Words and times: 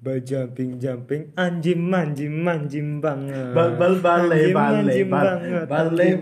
Ba 0.00 0.16
jumping 0.16 0.80
jumping 0.80 1.28
anjim 1.36 1.92
anjim 1.92 2.32
anjim 2.46 3.04
banget. 3.04 3.52
Bal 3.52 3.76
bal 3.76 3.94
bal 4.00 4.32
Anjim, 4.32 4.54
bale 4.56 4.80
anjim, 4.80 5.08
bale 5.12 5.28
anjim 5.36 6.16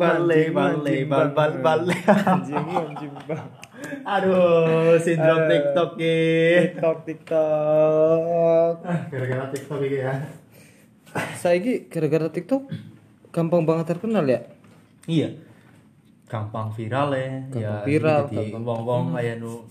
bal 1.06 1.28
bal 1.30 1.52
banget. 1.62 1.62
bale. 1.62 1.94
Anjim 2.26 2.64
anjim 2.66 3.12
banget. 3.22 3.50
Aduh, 4.02 4.98
sindrom 4.98 5.38
Aduh. 5.38 5.48
TikTok 5.48 5.90
ya. 5.94 6.18
TikTok 6.58 6.98
TikTok. 7.06 8.74
Ah, 8.82 9.00
gara-gara 9.06 9.44
TikTok 9.54 9.80
ini 9.84 9.98
ya. 10.02 10.12
Saiki 11.38 11.86
gara-gara 11.86 12.26
TikTok 12.28 12.62
gampang 13.30 13.62
banget 13.62 13.94
terkenal 13.94 14.26
ya. 14.26 14.42
Iya. 15.06 15.28
Gampang 16.26 16.74
viral 16.74 17.14
ya. 17.14 17.28
Gampang 17.46 17.62
ya, 17.62 17.72
viral, 17.86 18.20
gampang- 18.28 18.64
wong-wong 18.66 19.04
kaya 19.14 19.38
nu 19.38 19.64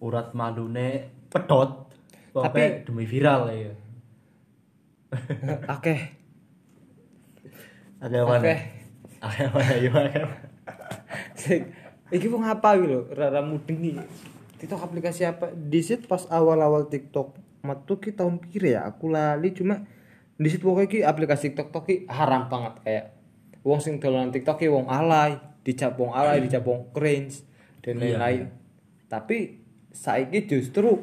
urat 0.00 0.34
malune 0.34 1.06
pedot. 1.30 1.87
Tapi- 2.30 2.44
Tapi 2.44 2.62
demi 2.84 3.04
viral 3.04 3.40
ya. 3.50 3.72
Agak 7.98 8.22
mana? 8.24 8.38
Akeh. 8.40 8.60
Agak 9.18 9.48
mana? 9.50 9.72
Yo 9.80 9.90
agak 9.90 10.24
mana? 10.28 10.46
Sing 11.34 11.60
iki 12.08 12.26
wong 12.28 12.44
apa 12.44 12.76
iki 12.76 12.86
lho, 12.86 13.00
rara 13.10 13.40
mudeng 13.40 13.80
iki. 13.80 14.02
TikTok 14.58 14.80
aplikasi 14.84 15.22
apa? 15.24 15.50
Disit 15.54 16.06
pas 16.06 16.26
awal-awal 16.28 16.90
TikTok 16.90 17.34
metu 17.62 17.98
ki 17.98 18.14
tahun 18.14 18.42
pire 18.42 18.78
ya? 18.78 18.86
Aku 18.86 19.10
lali 19.10 19.54
cuma 19.54 19.86
disit 20.36 20.62
pokoknya 20.62 20.86
ki 20.86 20.98
aplikasi 21.02 21.54
TikTok 21.54 21.84
ki 21.84 21.94
haram 22.06 22.46
banget 22.46 22.74
kayak 22.82 23.04
wong 23.62 23.78
sing 23.78 23.98
dolanan 23.98 24.30
TikTok 24.30 24.58
ki 24.58 24.68
wong 24.68 24.86
alay, 24.86 25.38
dicap 25.62 25.94
wong 25.94 26.14
alay, 26.14 26.38
dicap 26.42 26.62
wong 26.62 26.90
cringe 26.90 27.42
dan 27.82 27.98
Iya, 27.98 28.18
lain-lain. 28.18 28.44
Tapi 29.08 29.62
saiki 29.90 30.44
justru 30.44 31.02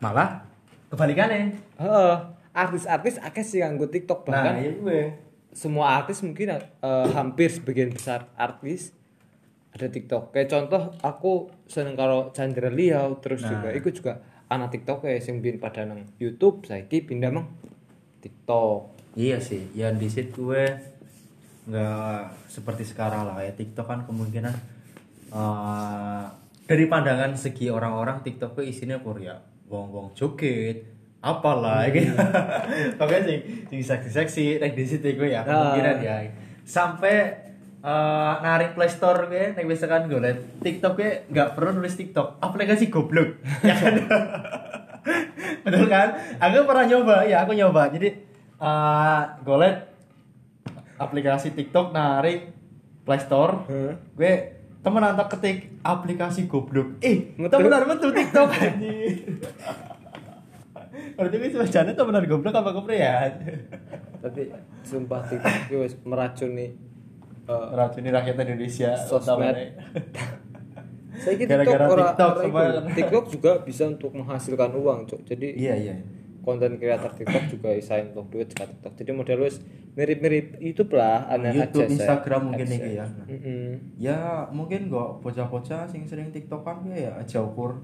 Malah 0.00 0.49
kebalikannya. 0.90 1.54
heeh, 1.78 2.14
artis-artis 2.50 3.16
akeh 3.16 3.40
sih 3.40 3.62
nganggo 3.62 3.86
TikTok 3.86 4.22
Nah, 4.22 4.28
bahkan 4.28 4.54
iya 4.58 4.70
gue. 4.74 5.00
semua 5.50 5.96
artis 5.96 6.20
mungkin 6.20 6.50
eh, 6.50 6.60
hampir 7.10 7.48
sebagian 7.48 7.90
besar 7.90 8.26
artis 8.34 8.90
ada 9.70 9.86
TikTok. 9.86 10.34
Kayak 10.34 10.50
contoh 10.50 10.82
aku 10.98 11.32
seneng 11.64 11.94
karo 11.94 12.34
Chandra 12.34 12.68
Liao 12.68 13.18
terus 13.18 13.40
Nah. 13.40 13.50
juga 13.50 13.68
ikut 13.70 13.92
juga 13.94 14.12
anak 14.46 14.74
TikTok 14.74 15.06
kayak 15.06 15.22
sing 15.22 15.38
pada 15.56 15.86
nang 15.86 16.02
YouTube 16.18 16.66
saiki 16.66 17.06
pindah 17.06 17.30
mang 17.30 17.46
TikTok. 18.18 18.98
Iya 19.14 19.38
sih, 19.38 19.70
ya 19.72 19.90
di 19.90 20.06
situ 20.06 20.50
gue 20.50 20.64
nggak 21.66 22.20
seperti 22.46 22.82
sekarang 22.82 23.26
lah 23.26 23.38
kayak 23.38 23.54
TikTok 23.56 23.86
kan 23.86 24.00
kemungkinan 24.02 24.54
eh, 25.30 26.24
dari 26.66 26.84
pandangan 26.86 27.34
segi 27.34 27.66
orang-orang 27.66 28.22
TikTok 28.22 28.54
itu 28.54 28.62
isinya 28.70 28.98
Korea, 28.98 29.34
wong-wong 29.70 30.10
joget, 30.18 30.82
apalah 31.22 31.86
gitu. 31.94 32.10
Pokoknya 32.98 33.22
sing 33.22 33.38
sing 33.70 33.80
seksi-seksi, 33.80 34.58
like 34.58 34.74
di 34.74 34.84
situ 34.84 35.06
gue 35.14 35.30
ya 35.30 35.46
kemungkinan 35.46 35.96
ya. 36.02 36.26
Sampai 36.66 37.38
eh, 37.80 38.32
narik 38.42 38.74
Play 38.74 38.90
Store 38.90 39.30
gue, 39.30 39.54
nek 39.54 39.64
misalkan 39.64 40.10
gue 40.10 40.18
liat 40.18 40.38
TikTok 40.60 40.92
gue 40.98 41.10
nggak 41.30 41.54
perlu 41.54 41.78
nulis 41.78 41.94
TikTok, 41.94 42.42
aplikasi 42.42 42.90
goblok, 42.90 43.38
ya 43.68 43.74
kan? 43.78 43.94
Betul 45.62 45.86
kan? 45.86 46.08
Aku 46.42 46.66
pernah 46.66 46.84
nyoba, 46.84 47.16
ya 47.24 47.46
aku 47.46 47.54
nyoba. 47.54 47.88
Jadi 47.94 48.08
eh 48.60 49.22
gue 49.40 49.56
liat 49.56 49.78
aplikasi 51.00 51.54
TikTok 51.54 51.94
narik 51.94 52.52
Play 53.06 53.20
Store, 53.22 53.64
Heeh. 53.70 53.94
gue 54.18 54.34
temen 54.80 55.02
antak 55.04 55.28
ketik 55.36 55.76
aplikasi 55.84 56.48
goblok. 56.48 56.96
Eh, 57.04 57.36
Metu. 57.36 57.52
temenan 57.52 57.84
metu 57.84 58.08
TikTok 58.08 58.48
anjir. 58.48 59.12
Berarti 61.16 61.36
gue 61.36 61.50
cuma 61.52 61.66
jane 61.68 61.92
temenan 61.92 62.24
goblok 62.24 62.54
apa 62.56 62.70
keprian? 62.72 63.30
Tapi 64.24 64.42
sumpah 64.80 65.20
TikTok 65.28 65.54
itu 65.68 65.76
meracuni 66.08 66.66
eh, 67.44 67.68
Racuni 67.76 68.08
rakyat 68.08 68.36
Indonesia 68.40 68.90
Sosmed. 68.96 69.56
Saiki 71.20 71.44
TikTok 71.44 71.60
Gara-gara 71.68 71.96
TikTok 72.16 72.32
kan. 72.48 72.84
TikTok 72.96 73.24
juga 73.28 73.52
bisa 73.60 73.84
untuk 73.84 74.16
menghasilkan 74.16 74.72
uang, 74.72 75.04
Cuk. 75.04 75.20
Jadi 75.28 75.60
Iya, 75.60 75.74
iya. 75.76 75.94
Konten 76.40 76.76
kreator 76.76 77.12
TikTok 77.12 77.44
juga 77.48 77.68
bisa 77.72 78.00
untuk 78.00 78.28
duit 78.28 78.48
ke 78.50 78.62
TikTok. 78.62 78.92
Jadi 78.96 79.10
model 79.12 79.38
wis 79.44 79.60
mirip-mirip 79.90 80.56
YouTube 80.58 80.94
lah, 80.94 81.26
aneh 81.26 81.50
YouTube, 81.52 81.84
aja, 81.84 81.92
Instagram 81.92 82.40
mungkin 82.48 82.66
iki 82.68 82.90
ya. 82.94 83.06
Mm-mm. 83.26 83.66
Ya 83.98 84.18
mungkin 84.48 84.88
gak 84.88 85.20
bocah-bocah 85.20 85.84
sing 85.86 86.06
sering 86.06 86.30
tiktokan 86.30 86.86
ya 86.88 87.16
aja 87.16 87.42
ukur 87.42 87.82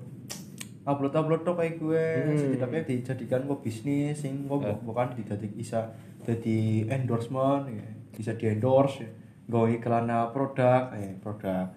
upload 0.86 1.10
upload 1.12 1.42
tuh 1.42 1.58
kayak 1.58 1.82
gue 1.82 2.04
Hmm. 2.22 2.38
setidaknya 2.38 2.80
dijadikan 2.86 3.42
kok 3.42 3.58
bisnis 3.58 4.22
sing 4.22 4.46
kok 4.46 4.62
Eh. 4.62 4.78
bukan 4.86 5.18
didadik 5.18 5.50
bisa 5.50 5.90
jadi 6.22 6.86
endorsement 6.94 7.66
ya. 7.66 7.90
bisa 8.14 8.32
di 8.32 8.46
endorse 8.46 9.02
ya. 9.02 9.10
gue 9.46 9.76
iklan 9.76 10.06
produk 10.30 10.94
eh 10.94 11.18
produk 11.18 11.74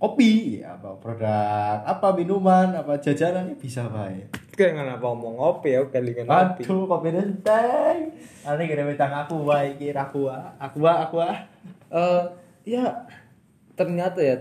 kopi 0.00 0.64
ya 0.64 0.80
apa 0.80 0.96
produk 0.96 1.84
apa 1.84 2.08
minuman 2.16 2.72
apa 2.72 2.96
jajanan 2.96 3.52
ya 3.52 3.56
bisa 3.60 3.84
baik 3.92 4.39
Kayak 4.60 4.76
ngana 4.76 4.92
apa 4.94 5.06
ngomong 5.06 5.34
ngopi 5.34 5.72
ya, 5.72 5.80
kelingan 5.88 6.28
ngopi. 6.28 6.62
Aduh, 6.62 6.84
kopi 6.84 7.08
denteng. 7.10 8.12
Ane 8.42 8.62
gede 8.62 8.84
betang 8.84 9.12
aku 9.14 9.40
wae 9.42 9.72
iki 9.72 9.88
aku 9.90 10.28
aku 10.28 10.84
aku 10.84 11.16
Eh, 11.88 12.22
ya 12.68 13.08
ternyata 13.72 14.20
ya 14.20 14.36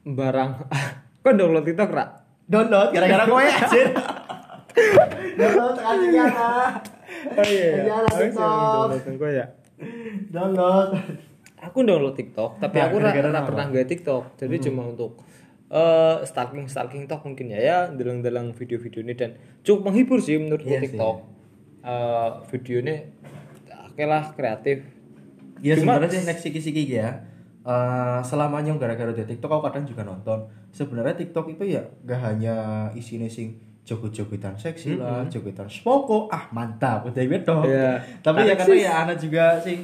barang 0.00 0.50
kok 1.22 1.34
download 1.34 1.62
TikTok 1.64 1.90
ra? 1.90 2.06
download 2.44 2.90
gara-gara 2.90 3.24
kowe 3.24 3.42
anjir. 3.58 3.90
download 5.34 5.76
kasih 5.76 6.10
ya. 6.12 6.26
Oh 7.32 7.44
iya. 7.44 7.70
Iya, 7.82 7.96
TikTok. 8.08 8.86
download 8.88 9.02
gue 9.12 9.30
ya. 9.32 9.46
Download. 10.28 10.88
Aku 11.62 11.78
download 11.82 12.14
TikTok, 12.14 12.58
tapi 12.58 12.76
Nah, 12.76 12.86
aku 12.86 12.96
ra 12.96 13.10
gara-gara 13.10 13.28
ra 13.28 13.38
apa? 13.38 13.48
pernah 13.48 13.64
nge 13.68 13.82
TikTok. 13.86 14.22
Jadi 14.36 14.56
cuma 14.60 14.82
untuk 14.84 15.22
eh 15.72 16.16
stalking 16.22 16.68
stalking 16.68 17.08
tok 17.08 17.24
mungkin 17.24 17.48
ya 17.48 17.58
ya 17.58 17.78
deleng-deleng 17.88 18.52
video-video 18.52 19.00
ini 19.00 19.14
dan 19.14 19.34
cukup 19.62 19.88
menghibur 19.88 20.20
sih 20.20 20.36
menurutku 20.36 20.68
Iya 20.68 20.78
sih. 20.78 20.92
TikTok. 20.92 21.16
Eh 21.82 22.28
videonya 22.46 22.96
oke 23.88 24.02
lah 24.02 24.24
kreatif. 24.30 24.84
Ya 25.58 25.72
Cuma- 25.74 25.96
sebenarnya 25.96 26.12
sih 26.12 26.22
next 26.24 26.42
siki-siki 26.42 26.84
ya. 26.86 27.24
Eh 27.62 28.20
selamanya 28.22 28.76
gara-gara 28.76 29.10
di 29.10 29.24
TikTok 29.24 29.48
aku 29.50 29.62
kadang 29.64 29.84
juga 29.84 30.02
nonton. 30.02 30.44
Sebenarnya 30.70 31.16
TikTok 31.16 31.46
itu 31.50 31.64
ya 31.70 31.82
gak 32.02 32.20
hanya 32.22 32.54
isinya 32.92 33.26
sing 33.26 33.56
joget-jogetan 33.82 34.54
seksi 34.54 34.94
lah, 34.94 35.26
jogetan 35.26 35.66
spoko, 35.66 36.30
ah 36.30 36.46
mantap, 36.50 37.02
udah 37.02 37.18
gitu. 37.18 37.56
Iya. 37.66 37.98
Tapi 38.20 38.44
ya 38.44 38.54
Tapi 38.54 38.60
karena 38.60 38.66
sih- 38.70 38.82
ya 38.82 38.92
anak 39.02 39.16
juga 39.18 39.44
sing 39.58 39.78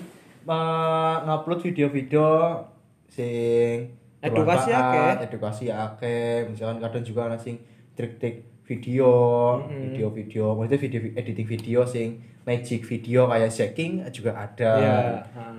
eh, 0.44 1.16
ngupload 1.24 1.60
video-video 1.60 2.26
sing 3.08 3.97
Edukasi 4.18 4.70
akeh. 4.74 5.10
edukasi 5.30 5.64
akeh, 5.70 6.50
misalkan 6.50 6.82
kadang 6.82 7.04
juga 7.06 7.30
anak 7.30 7.38
sing 7.38 7.62
trik-trik 7.94 8.42
video, 8.66 9.10
video-video, 9.64 10.52
maksudnya 10.58 10.80
video 10.82 11.00
editing 11.16 11.48
video 11.48 11.80
sing 11.88 12.20
magic 12.44 12.84
video 12.84 13.30
kayak 13.30 13.52
shaking 13.52 14.02
juga 14.10 14.36
ada. 14.36 14.72
Iya. 14.76 14.96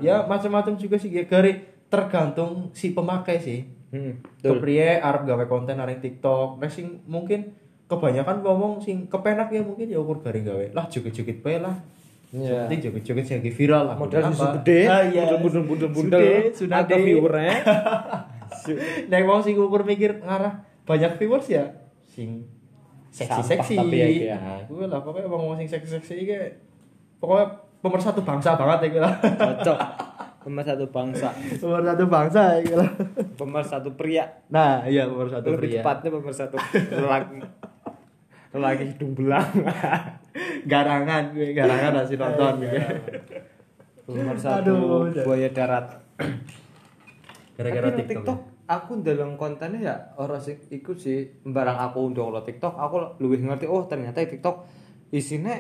Ya 0.03 0.15
macam-macam 0.27 0.77
juga 0.77 0.99
sih 0.99 1.09
ya 1.09 1.25
gari 1.25 1.61
tergantung 1.89 2.69
si 2.75 2.91
pemakai 2.93 3.41
sih. 3.41 3.65
Hmm. 3.89 4.21
Kepriye 4.43 5.01
arep 5.01 5.25
gawe 5.25 5.45
konten 5.49 5.73
nang 5.79 5.89
TikTok, 5.89 6.61
nek 6.61 6.69
sing 6.69 7.01
mungkin 7.09 7.55
kebanyakan 7.89 8.45
ngomong 8.45 8.77
sing 8.85 9.09
kepenak 9.09 9.49
ya 9.49 9.65
mungkin 9.65 9.89
ya 9.89 9.97
ukur 9.97 10.21
gari 10.21 10.45
gawe. 10.45 10.65
Lah 10.77 10.85
joget-joget 10.85 11.41
bae 11.41 11.57
lah. 11.57 11.73
Iya. 12.29 12.69
Penting 12.69 12.93
joget-joget 12.93 13.25
sing 13.25 13.35
lagi 13.41 13.53
viral 13.57 13.89
lah. 13.89 13.95
Modal 13.97 14.29
susu 14.29 14.45
gede, 14.61 14.85
Ah, 14.85 15.01
iya. 15.01 15.33
bundel 15.41 15.65
bundel 15.65 15.89
bundel 15.89 16.21
Sude, 16.21 16.53
sudah 16.53 16.85
ada 16.85 16.95
viewernya. 17.01 17.57
Nek 19.09 19.23
wong 19.25 19.41
sing 19.41 19.55
ukur 19.57 19.81
mikir 19.87 20.21
ngarah 20.21 20.65
banyak 20.85 21.15
viewers 21.21 21.47
ya 21.49 21.65
sing 22.09 22.45
seksi-seksi. 23.09 23.75
Tapi 23.77 23.97
ya, 23.97 24.07
iki 24.09 24.25
ya. 24.29 24.37
Nah, 24.37 24.61
kuwi 24.69 24.85
lah 24.85 25.01
pokoknya 25.01 25.29
wong 25.29 25.57
sing 25.57 25.69
seksi-seksi 25.69 26.13
iki 26.25 26.33
pokoknya 27.17 27.45
pemersatu 27.79 28.21
bangsa 28.21 28.59
banget 28.59 28.93
ya 28.93 29.01
lah. 29.05 29.13
Cocok. 29.21 29.79
Pemersatu 30.39 30.87
bangsa, 30.87 31.35
pemersatu 31.59 32.07
bangsa 32.07 32.63
ya 32.63 32.79
lah. 32.79 32.89
pemersatu 33.35 33.91
pria. 33.99 34.23
Nah, 34.47 34.87
iya 34.87 35.03
pemersatu 35.03 35.51
Lebih 35.51 35.67
pria. 35.67 35.81
tepatnya 35.83 36.09
pemersatu 36.15 36.55
lelaki. 36.95 37.37
Lelaki 38.55 38.83
hidung 38.95 39.13
belang. 39.19 39.45
garangan 40.63 41.35
gue 41.35 41.51
garangan 41.51 41.91
masih 41.91 42.15
nonton 42.15 42.63
gue. 42.63 42.81
pemersatu 44.07 44.73
Aduh, 44.73 45.11
buaya 45.27 45.51
darat. 45.51 46.01
Gara-gara 47.59 47.89
TikTok. 47.91 48.23
TikTok 48.23 48.39
aku 48.69 49.01
dalam 49.01 49.33
kontennya 49.33 49.81
ya 49.81 49.95
orang 50.21 50.37
sih 50.37 50.61
ikut 50.69 50.93
sih 51.01 51.41
barang 51.41 51.79
aku 51.89 52.13
download 52.13 52.45
TikTok 52.45 52.77
aku 52.77 53.17
lebih 53.17 53.49
ngerti 53.49 53.65
oh 53.65 53.89
ternyata 53.89 54.21
TikTok 54.21 54.69
isinya 55.09 55.57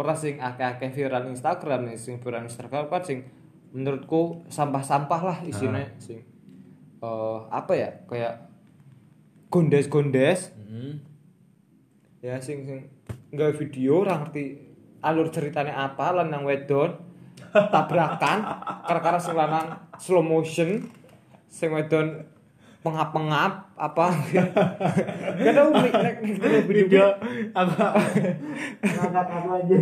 orang 0.00 0.16
sing 0.16 0.40
akeh-akeh 0.40 0.88
viral 0.88 1.28
Instagram 1.28 1.92
nih 1.92 2.00
sing 2.00 2.16
viral 2.16 2.48
Instagram 2.48 2.88
kan 2.88 3.04
sing 3.04 3.28
menurutku 3.76 4.48
sampah-sampah 4.48 5.20
lah 5.20 5.38
isinya 5.44 5.84
sing 6.00 6.24
eh 7.00 7.38
apa 7.48 7.72
ya 7.76 7.90
kayak 8.08 8.48
gondes-gondes. 9.50 10.52
Hmm. 10.56 11.02
ya 12.22 12.38
sing 12.40 12.64
sing 12.64 12.88
nggak 13.32 13.56
video 13.58 14.04
ora 14.04 14.16
ngerti 14.20 14.56
alur 15.04 15.28
ceritanya 15.28 15.92
apa 15.92 16.12
lanang 16.12 16.44
wedon 16.48 16.96
tabrakan 17.50 18.38
karena 18.86 19.20
sing 19.20 19.34
lanang 19.36 19.66
slow 19.98 20.24
motion 20.24 20.99
sing 21.50 21.74
wedon 21.74 22.22
pengap-pengap 22.80 23.76
apa? 23.76 24.06
Kadang 25.36 25.68
nek 25.74 25.92
nek 25.92 26.16
nek 26.24 26.64
video, 26.64 27.12
apa 27.52 28.00
ngangkat 28.80 29.26
apa? 29.28 29.50
Aja. 29.60 29.78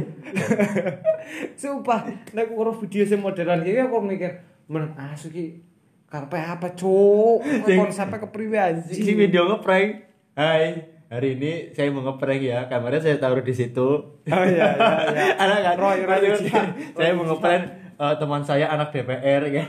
Sumpah 1.55 2.01
nek 2.35 2.51
ora 2.51 2.75
video 2.75 3.07
sing 3.07 3.23
modelan 3.23 3.63
iki 3.63 3.79
aku 3.79 4.03
mikir 4.03 4.43
men 4.67 4.99
asu 4.99 5.31
ki 5.31 5.63
karepe 6.11 6.41
apa 6.43 6.75
cuk? 6.75 7.45
Konsepnya 7.69 8.19
kepriwe 8.19 8.59
anjing. 8.59 8.99
si 8.99 9.13
video 9.15 9.47
ngeprank. 9.47 10.09
Hai 10.35 10.91
hari 11.07 11.39
ini 11.39 11.71
saya 11.77 11.95
mau 11.95 12.03
ngeprank 12.03 12.43
ya 12.43 12.67
kamarnya 12.67 12.99
saya 12.99 13.23
taruh 13.23 13.47
di 13.47 13.55
situ. 13.55 13.89
Oh 14.27 14.45
iya 14.45 14.75
iya 14.75 14.93
iya. 15.07 15.25
Ada 15.47 15.57
kan 15.71 15.77
Roy, 15.79 15.99
Roy 16.03 16.19
Lanjut. 16.19 16.43
Ujian. 16.43 16.67
saya 16.99 17.11
Roy 17.11 17.15
mau 17.15 17.23
Ujian. 17.23 17.31
ngeprank 17.39 17.63
eh, 17.99 18.15
teman 18.15 18.43
saya 18.47 18.71
anak 18.71 18.95
DPR 18.95 19.43
ya. 19.51 19.65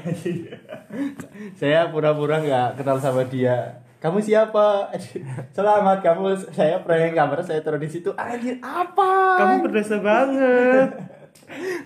Saya 1.58 1.90
pura-pura 1.90 2.38
nggak 2.40 2.78
kenal 2.78 3.02
sama 3.02 3.26
dia. 3.26 3.82
Kamu 4.00 4.24
siapa? 4.24 4.96
Selamat 5.56 6.00
kamu 6.00 6.38
saya 6.56 6.80
prank 6.80 7.12
kamarnya 7.18 7.44
saya 7.44 7.60
taruh 7.60 7.82
di 7.82 7.90
situ. 7.92 8.16
Anjir 8.16 8.62
apa? 8.64 9.12
Kamu 9.44 9.56
berdosa 9.68 10.00
banget. 10.00 10.96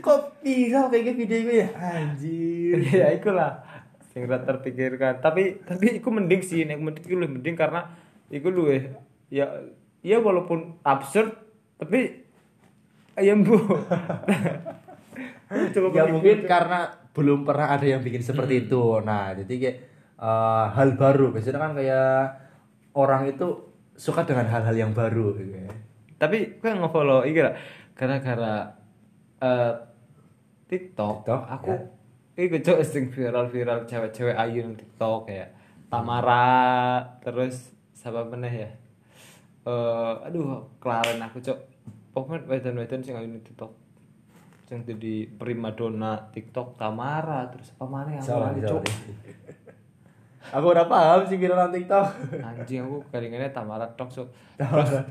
Kok 0.03 0.43
viral 0.43 0.91
kayak 0.91 1.03
gitu 1.09 1.17
video 1.23 1.39
gue 1.47 1.57
ya 1.63 1.69
anjir. 1.73 2.77
Ya 2.85 3.07
ikulah 3.17 3.65
sing 4.13 4.29
ra 4.29 4.43
terpikirkan. 4.43 5.23
Tapi 5.23 5.65
tapi 5.65 5.97
iku 5.97 6.13
mending 6.13 6.45
sih 6.45 6.67
nek 6.67 6.77
mending 6.77 7.03
iku 7.07 7.15
mending 7.17 7.55
karena 7.57 7.89
iku 8.29 8.53
luwih 8.53 8.93
ya 9.33 9.49
ya 10.05 10.21
walaupun 10.21 10.77
absurd 10.85 11.33
tapi 11.81 12.27
ayam 13.17 13.41
bu 13.41 13.57
Coba 15.73 15.87
ya 15.93 16.03
mungkin 16.09 16.45
karena 16.45 16.89
belum 17.13 17.45
pernah 17.45 17.67
ada 17.77 17.85
yang 17.85 18.01
bikin 18.01 18.25
seperti 18.25 18.67
itu. 18.67 18.99
Nah 19.05 19.37
jadi 19.37 19.53
kayak 19.53 19.77
eh, 20.17 20.65
hal 20.73 20.89
baru. 20.97 21.31
Biasanya 21.31 21.59
kan 21.61 21.71
kayak 21.77 22.21
orang 22.97 23.29
itu 23.29 23.47
suka 23.93 24.25
dengan 24.25 24.49
hal-hal 24.49 24.73
yang 24.73 24.91
baru 24.93 25.37
gitu 25.37 25.53
ya. 25.53 25.69
tapi 26.17 26.57
gue 26.57 26.71
nge-follow 26.71 27.27
iki 27.27 27.43
lah. 27.43 27.53
Gara-gara 27.93 28.73
eh, 29.43 29.73
TikTok, 30.71 31.27
TikTok, 31.27 31.41
aku 31.45 31.73
ya. 32.39 32.41
iku 32.47 32.57
cok 32.63 32.79
sing 32.81 33.03
viral-viral 33.13 33.85
cewek-cewek 33.85 34.33
ayu 34.33 34.65
nang 34.65 34.73
TikTok 34.79 35.29
kayak 35.29 35.53
Tamara 35.91 36.97
terus 37.21 37.75
siapa 37.93 38.25
meneh 38.25 38.65
ya? 38.65 38.69
Eh 39.69 40.13
aduh 40.25 40.65
kelaren 40.81 41.21
aku 41.21 41.37
cok. 41.43 41.59
Pokoknya 42.13 42.45
wedan-wedan 42.49 43.05
sing 43.05 43.13
ayu 43.13 43.29
nang 43.29 43.43
TikTok 43.45 43.82
sing 44.63 44.87
jadi 44.87 45.27
primadona 45.35 46.31
TikTok 46.31 46.79
Tamara 46.79 47.51
terus 47.51 47.75
apa 47.75 47.83
mana 47.83 48.15
yang 48.15 48.23
Salah, 48.23 48.55
salah. 48.55 48.79
cok 48.79 48.83
aku 50.53 50.65
udah 50.69 50.85
paham 50.87 51.23
sih 51.25 51.39
viral 51.39 51.71
TikTok. 51.71 52.07
Anjing 52.39 52.83
aku 52.83 53.03
kalingannya 53.09 53.51
Tamara 53.51 53.87
tok 53.95 54.11
cok 54.11 54.27
Tamara. 54.59 55.01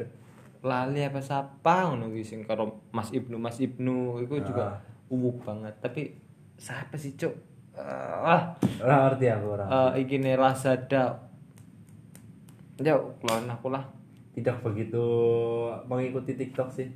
lali 0.62 1.02
apa 1.02 1.18
siapa 1.18 1.90
ngono 1.90 2.06
sing 2.22 2.46
karo 2.46 2.86
Mas 2.94 3.10
Ibnu 3.10 3.34
Mas 3.34 3.58
Ibnu 3.58 4.22
itu 4.22 4.38
juga 4.46 4.78
uwuh 5.10 5.34
banget. 5.42 5.74
Tapi 5.82 6.14
siapa 6.54 6.94
sih 6.94 7.18
cuk? 7.18 7.34
Ah. 7.74 8.52
Orang 8.78 9.00
ngerti 9.08 9.26
aku 9.32 9.46
orang 9.56 9.66
uh, 9.66 9.90
iki 9.96 10.20
ne 10.20 10.36
Lazada 10.36 11.16
ya 12.78 12.94
lawan 13.24 13.48
aku 13.48 13.72
lah. 13.72 13.82
Tidak 14.32 14.64
begitu 14.64 15.04
mengikuti 15.88 16.36
TikTok 16.36 16.68
sih 16.72 16.88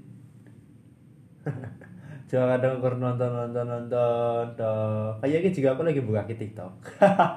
Jangan 2.27 2.59
kadang 2.59 2.83
kur 2.83 2.95
nonton 2.99 3.31
nonton 3.31 3.65
nonton 3.71 4.45
toh. 4.59 5.15
Kayaknya 5.23 5.51
juga 5.55 5.69
aku 5.79 5.83
lagi 5.87 6.03
buka 6.03 6.27
ke 6.27 6.35
TikTok. 6.35 6.73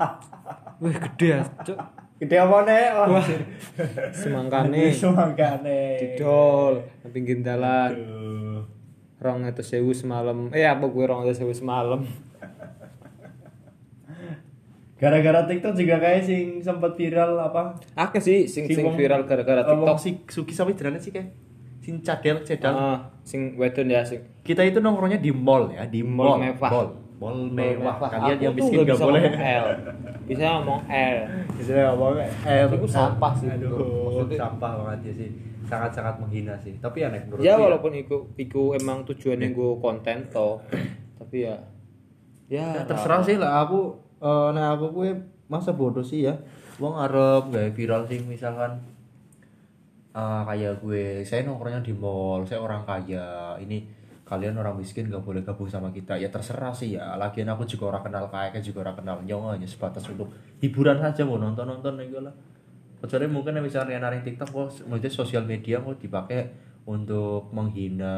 wih 0.82 0.98
gede 0.98 1.28
ya 1.38 1.42
cuk. 1.62 1.78
Gede 2.18 2.36
apa 2.42 2.58
nih? 2.66 2.86
wah. 2.98 3.28
semangkane. 4.12 4.90
Semangkane. 5.06 5.82
didol. 6.02 6.82
Nang 7.06 7.12
pinggir 7.14 7.38
dalan. 7.46 7.94
Rong 9.22 9.46
itu 9.46 9.62
sewu 9.62 9.94
semalam. 9.94 10.50
Eh 10.50 10.66
apa 10.66 10.90
gue 10.90 11.04
rong 11.06 11.30
itu 11.30 11.38
sewu 11.38 11.54
semalam? 11.54 12.02
Gara-gara 15.00 15.48
TikTok 15.48 15.78
juga 15.80 15.96
kayak 16.02 16.28
sing 16.28 16.60
sempat 16.60 16.98
viral 17.00 17.40
apa? 17.40 17.72
akeh 17.96 18.20
sih 18.20 18.38
sing 18.52 18.68
sing 18.68 18.84
viral 18.98 19.24
gara-gara 19.24 19.64
wong 19.70 19.86
TikTok. 19.86 19.98
Si 20.02 20.10
Suki 20.28 20.52
sama 20.58 20.74
Idrana 20.74 20.98
sih 20.98 21.14
kayak 21.14 21.49
sing 21.90 21.98
cadel 22.00 22.38
cedal. 22.46 22.70
ah 22.72 22.98
sing 23.26 23.58
wedon 23.58 23.90
ya 23.90 24.06
sing 24.06 24.22
Kita 24.40 24.62
itu 24.62 24.78
nongkrongnya 24.78 25.18
di 25.18 25.30
mall 25.30 25.70
ya, 25.70 25.86
di 25.86 26.02
Mall 26.02 26.38
mall. 26.38 26.40
mewah. 26.40 26.70
Mall, 26.70 26.88
mall 27.18 27.38
mewah. 27.50 27.96
Kalian 28.00 28.38
Aku 28.38 28.46
yang 28.46 28.54
miskin 28.54 28.78
nggak 28.78 28.86
gak 28.86 28.96
bisa 28.96 29.06
boleh. 29.06 29.22
ngomong 29.24 29.42
L 29.42 29.66
bisa 30.24 30.44
ngomong 30.52 30.80
L 30.86 31.18
Bisa 31.58 31.72
ngomong 31.90 32.14
eh 32.20 32.62
Itu 32.64 32.88
sampah 32.88 33.32
sih, 33.34 33.50
Aduh, 33.50 34.30
sampah 34.32 34.72
banget 34.80 35.00
ya 35.10 35.14
sih. 35.16 35.30
Sangat-sangat 35.66 36.16
menghina 36.18 36.54
sih. 36.56 36.74
Tapi 36.78 36.98
aneh 37.04 37.22
menurut 37.24 37.42
ya 37.42 37.54
walaupun 37.56 37.94
iku 37.94 38.18
iku 38.36 38.74
emang 38.74 39.02
tujuannya 39.04 39.50
gue 39.50 39.70
konten 39.78 40.18
toh 40.30 40.62
tapi 41.18 41.46
ya 41.46 41.58
ya 42.48 42.66
Ya, 42.74 42.82
terserah 42.82 43.22
sih 43.22 43.38
lah 43.38 43.62
aku 43.62 43.94
eh 44.18 44.50
nah 44.50 44.74
aku 44.74 44.86
gue 44.92 45.10
masa 45.46 45.70
bodoh 45.70 46.02
sih 46.02 46.26
ya 46.26 46.34
wong 46.78 46.98
arep 46.98 47.50
gak 47.50 47.74
viral 47.74 48.02
sih 48.04 48.18
misalkan 48.20 48.82
eh 50.10 50.42
kayak 50.46 50.80
gue. 50.80 51.22
Saya 51.22 51.46
nongkrongnya 51.46 51.82
di 51.82 51.94
mall 51.94 52.42
saya 52.44 52.60
orang 52.60 52.82
kaya. 52.84 53.56
Ini 53.60 53.78
kalian 54.24 54.54
orang 54.56 54.78
miskin 54.78 55.10
gak 55.10 55.26
boleh 55.26 55.42
gabung 55.42 55.66
sama 55.66 55.90
kita. 55.90 56.14
Ya 56.14 56.30
terserah 56.30 56.70
sih 56.70 56.94
ya. 56.94 57.18
Lagian 57.18 57.50
aku 57.50 57.66
juga 57.66 57.90
orang 57.90 58.06
kenal 58.06 58.26
kaya 58.28 58.50
kan 58.50 58.62
juga 58.62 58.86
orang 58.86 58.98
kenal 58.98 59.18
nyong 59.22 59.54
hanya 59.54 59.66
sebatas 59.66 60.06
untuk 60.06 60.30
hiburan 60.60 60.98
saja 60.98 61.26
mau 61.26 61.38
nonton 61.38 61.66
nonton 61.66 61.98
aja 61.98 62.22
lah. 62.22 62.34
Kecuali 63.00 63.26
mungkin 63.26 63.56
yang 63.56 63.64
misalnya 63.64 63.98
naring 63.98 64.22
TikTok 64.22 64.50
kok 64.50 64.68
maksudnya 64.86 65.10
sosial 65.10 65.44
media 65.48 65.80
mau 65.80 65.96
dipakai 65.96 66.52
untuk 66.84 67.54
menghina 67.54 68.14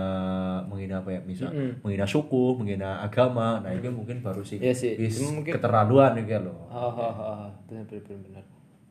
menghina 0.63 0.99
apa 0.99 1.11
ya 1.11 1.21
misal 1.21 1.51
Mm-mm. 1.51 1.83
menghina 1.83 2.03
suku 2.03 2.55
menghina 2.55 2.99
agama. 2.99 3.59
Nah 3.59 3.71
itu 3.71 3.87
mungkin 3.87 4.19
baru 4.19 4.41
sih 4.41 4.57
Iya 4.57 4.71
sih, 4.71 4.95
mungkin- 5.21 5.53
keterlaluan 5.53 6.15
gitu 6.17 6.49
loh. 6.49 6.65
Ah 6.67 6.87
ah. 6.87 7.47
benar 7.67 7.83
benar 7.85 8.03
benar 8.03 8.19
benar 8.25 8.43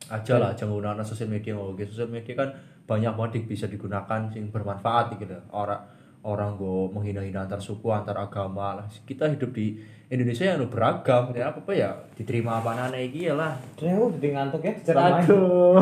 aja 0.09 0.41
lah 0.41 0.51
jangan 0.57 0.79
gunakan 0.81 1.05
sosial 1.05 1.29
media 1.29 1.53
oke 1.53 1.83
sosial 1.85 2.09
media 2.09 2.33
kan 2.33 2.49
banyak 2.89 3.13
banget 3.13 3.31
yang 3.37 3.45
bisa 3.45 3.65
digunakan 3.69 4.19
sing 4.33 4.49
bermanfaat 4.49 5.15
gitu 5.19 5.37
orang 5.53 5.79
orang 6.21 6.53
go 6.53 6.85
menghina-hina 6.93 7.49
antar 7.49 7.57
suku 7.57 7.89
antar 7.89 8.13
agama 8.17 8.77
lah. 8.77 8.85
Kita 9.05 9.25
hidup 9.25 9.49
di 9.57 9.73
Indonesia 10.11 10.43
yang 10.53 10.67
beragam 10.69 11.33
ya 11.33 11.49
apa 11.49 11.63
apa 11.63 11.71
ya 11.73 11.89
diterima 12.13 12.61
apa 12.61 12.77
nana 12.77 12.97
iki 12.99 13.25
ya 13.25 13.33
lah. 13.33 13.57
Aku 13.79 14.13
jadi 14.19 14.37
ngantuk 14.37 14.61
ya 14.61 14.73
ceramah 14.85 15.23
aduh 15.23 15.81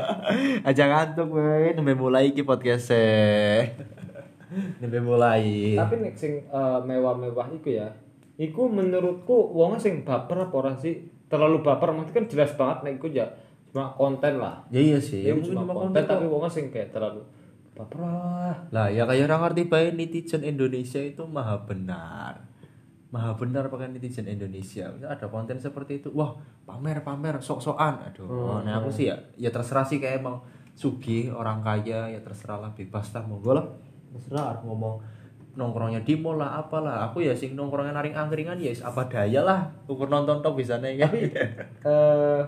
aja 0.68 0.84
ngantuk 0.86 1.28
gue 1.28 1.76
nembe 1.76 1.92
mulai 1.98 2.32
iki 2.32 2.46
podcast 2.46 2.94
nembe 4.80 4.98
mulai. 5.04 5.76
Tapi 5.76 5.94
nek 6.00 6.14
sing 6.16 6.46
eh, 6.46 6.78
mewah-mewah 6.86 7.52
iku 7.52 7.68
ya 7.68 7.90
iku 8.40 8.68
menurutku 8.68 9.52
wong 9.52 9.76
sing 9.76 10.06
baper 10.06 10.48
apa 10.48 10.54
ora 10.56 10.72
sih? 10.78 11.12
Terlalu 11.26 11.60
baper 11.60 11.90
maksudnya 11.90 12.22
kan 12.22 12.26
jelas 12.30 12.50
banget 12.54 12.78
nek 12.86 12.92
iku 13.02 13.10
ya 13.12 13.26
cuma 13.76 13.92
konten 13.92 14.40
lah. 14.40 14.64
Ya 14.72 14.80
iya 14.80 14.96
sih. 14.96 15.20
Ya 15.20 15.36
mungkin 15.36 15.52
cuma 15.52 15.68
cuma 15.68 15.84
konten 15.84 16.00
konten 16.00 16.08
tapi 16.08 16.24
tapi 16.24 16.32
wong 16.32 16.48
sing 16.48 16.72
kayak 16.72 16.96
terlalu 16.96 17.20
baper 17.76 18.00
lah. 18.72 18.88
Ya 18.88 19.04
kayak 19.04 19.28
orang 19.28 19.52
ngerti 19.52 19.68
baik 19.68 19.90
netizen 20.00 20.40
Indonesia 20.48 20.96
itu 20.96 21.28
maha 21.28 21.60
benar. 21.60 22.40
Maha 23.12 23.36
benar 23.36 23.68
pakai 23.68 23.92
netizen 23.92 24.24
Indonesia. 24.32 24.88
Misal 24.96 25.12
ada 25.12 25.28
konten 25.28 25.60
seperti 25.60 26.00
itu. 26.00 26.08
Wah 26.16 26.32
pamer 26.64 27.04
pamer 27.04 27.36
sok 27.44 27.60
sokan 27.60 28.00
aduh 28.00 28.64
nah 28.64 28.80
aku 28.80 28.88
sih 28.88 29.12
ya 29.12 29.16
ya 29.36 29.52
terserah 29.52 29.84
sih 29.84 30.00
kayak 30.00 30.24
emang 30.24 30.40
sugi 30.72 31.28
orang 31.28 31.60
kaya 31.60 32.08
ya 32.08 32.20
terserah 32.24 32.56
lah 32.56 32.72
bebas 32.72 33.12
lah 33.12 33.28
monggo 33.28 33.52
lah. 33.52 33.68
Terserah 34.16 34.56
aku 34.56 34.72
ngomong. 34.72 34.96
Nongkrongnya 35.56 36.00
di 36.00 36.16
mall 36.16 36.40
lah 36.40 36.64
apalah. 36.64 37.12
Aku 37.12 37.20
ya 37.20 37.36
sing 37.36 37.52
nongkrongnya 37.52 37.92
naring 37.92 38.16
angkringan 38.16 38.56
ya 38.56 38.72
apa 38.80 39.04
daya 39.04 39.44
lah. 39.44 39.60
Ukur 39.84 40.08
nonton 40.08 40.40
tok 40.40 40.56
bisa 40.56 40.80
nih 40.80 40.96
ya. 40.96 41.08
Eh 41.84 42.40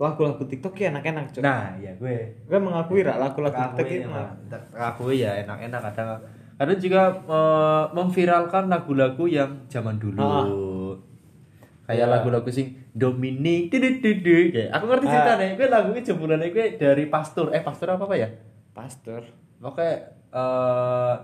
lagu-lagu 0.00 0.40
TikTok 0.48 0.72
ya 0.80 0.88
enak-enak 0.88 1.28
cuy 1.28 1.42
nah 1.44 1.76
ya 1.76 1.92
gue. 1.92 2.40
Gue 2.48 2.56
mengakui 2.56 3.04
rak 3.04 3.20
lagu-lagu 3.20 3.52
TikTok 3.52 3.84
itu 3.86 4.08
ya, 4.08 4.24
akui 4.80 5.20
ya 5.20 5.32
enak-enak 5.44 5.80
kadang. 5.92 6.16
Kadang 6.56 6.78
juga 6.80 7.02
eh, 7.20 7.84
memviralkan 7.92 8.64
lagu-lagu 8.72 9.24
yang 9.28 9.68
zaman 9.68 10.00
dulu. 10.00 10.20
Ah. 10.20 10.48
kayak 11.84 12.06
Ya. 12.06 12.12
lagu-lagu 12.16 12.46
sing 12.48 12.80
Dominic 12.94 13.68
didit 13.68 13.98
kayak 14.54 14.70
aku 14.72 14.84
ngerti 14.88 15.06
Ah. 15.06 15.12
ceritanya 15.12 15.46
gue 15.58 15.66
lagunya 15.68 16.02
jembulannya 16.06 16.48
gue 16.48 16.66
dari 16.78 17.04
pastor 17.10 17.50
eh 17.52 17.60
pastor 17.60 17.92
apa 17.92 18.06
apa 18.08 18.14
ya? 18.16 18.28
Pastor 18.72 19.20
pokoknya 19.60 19.94
eh 20.32 21.14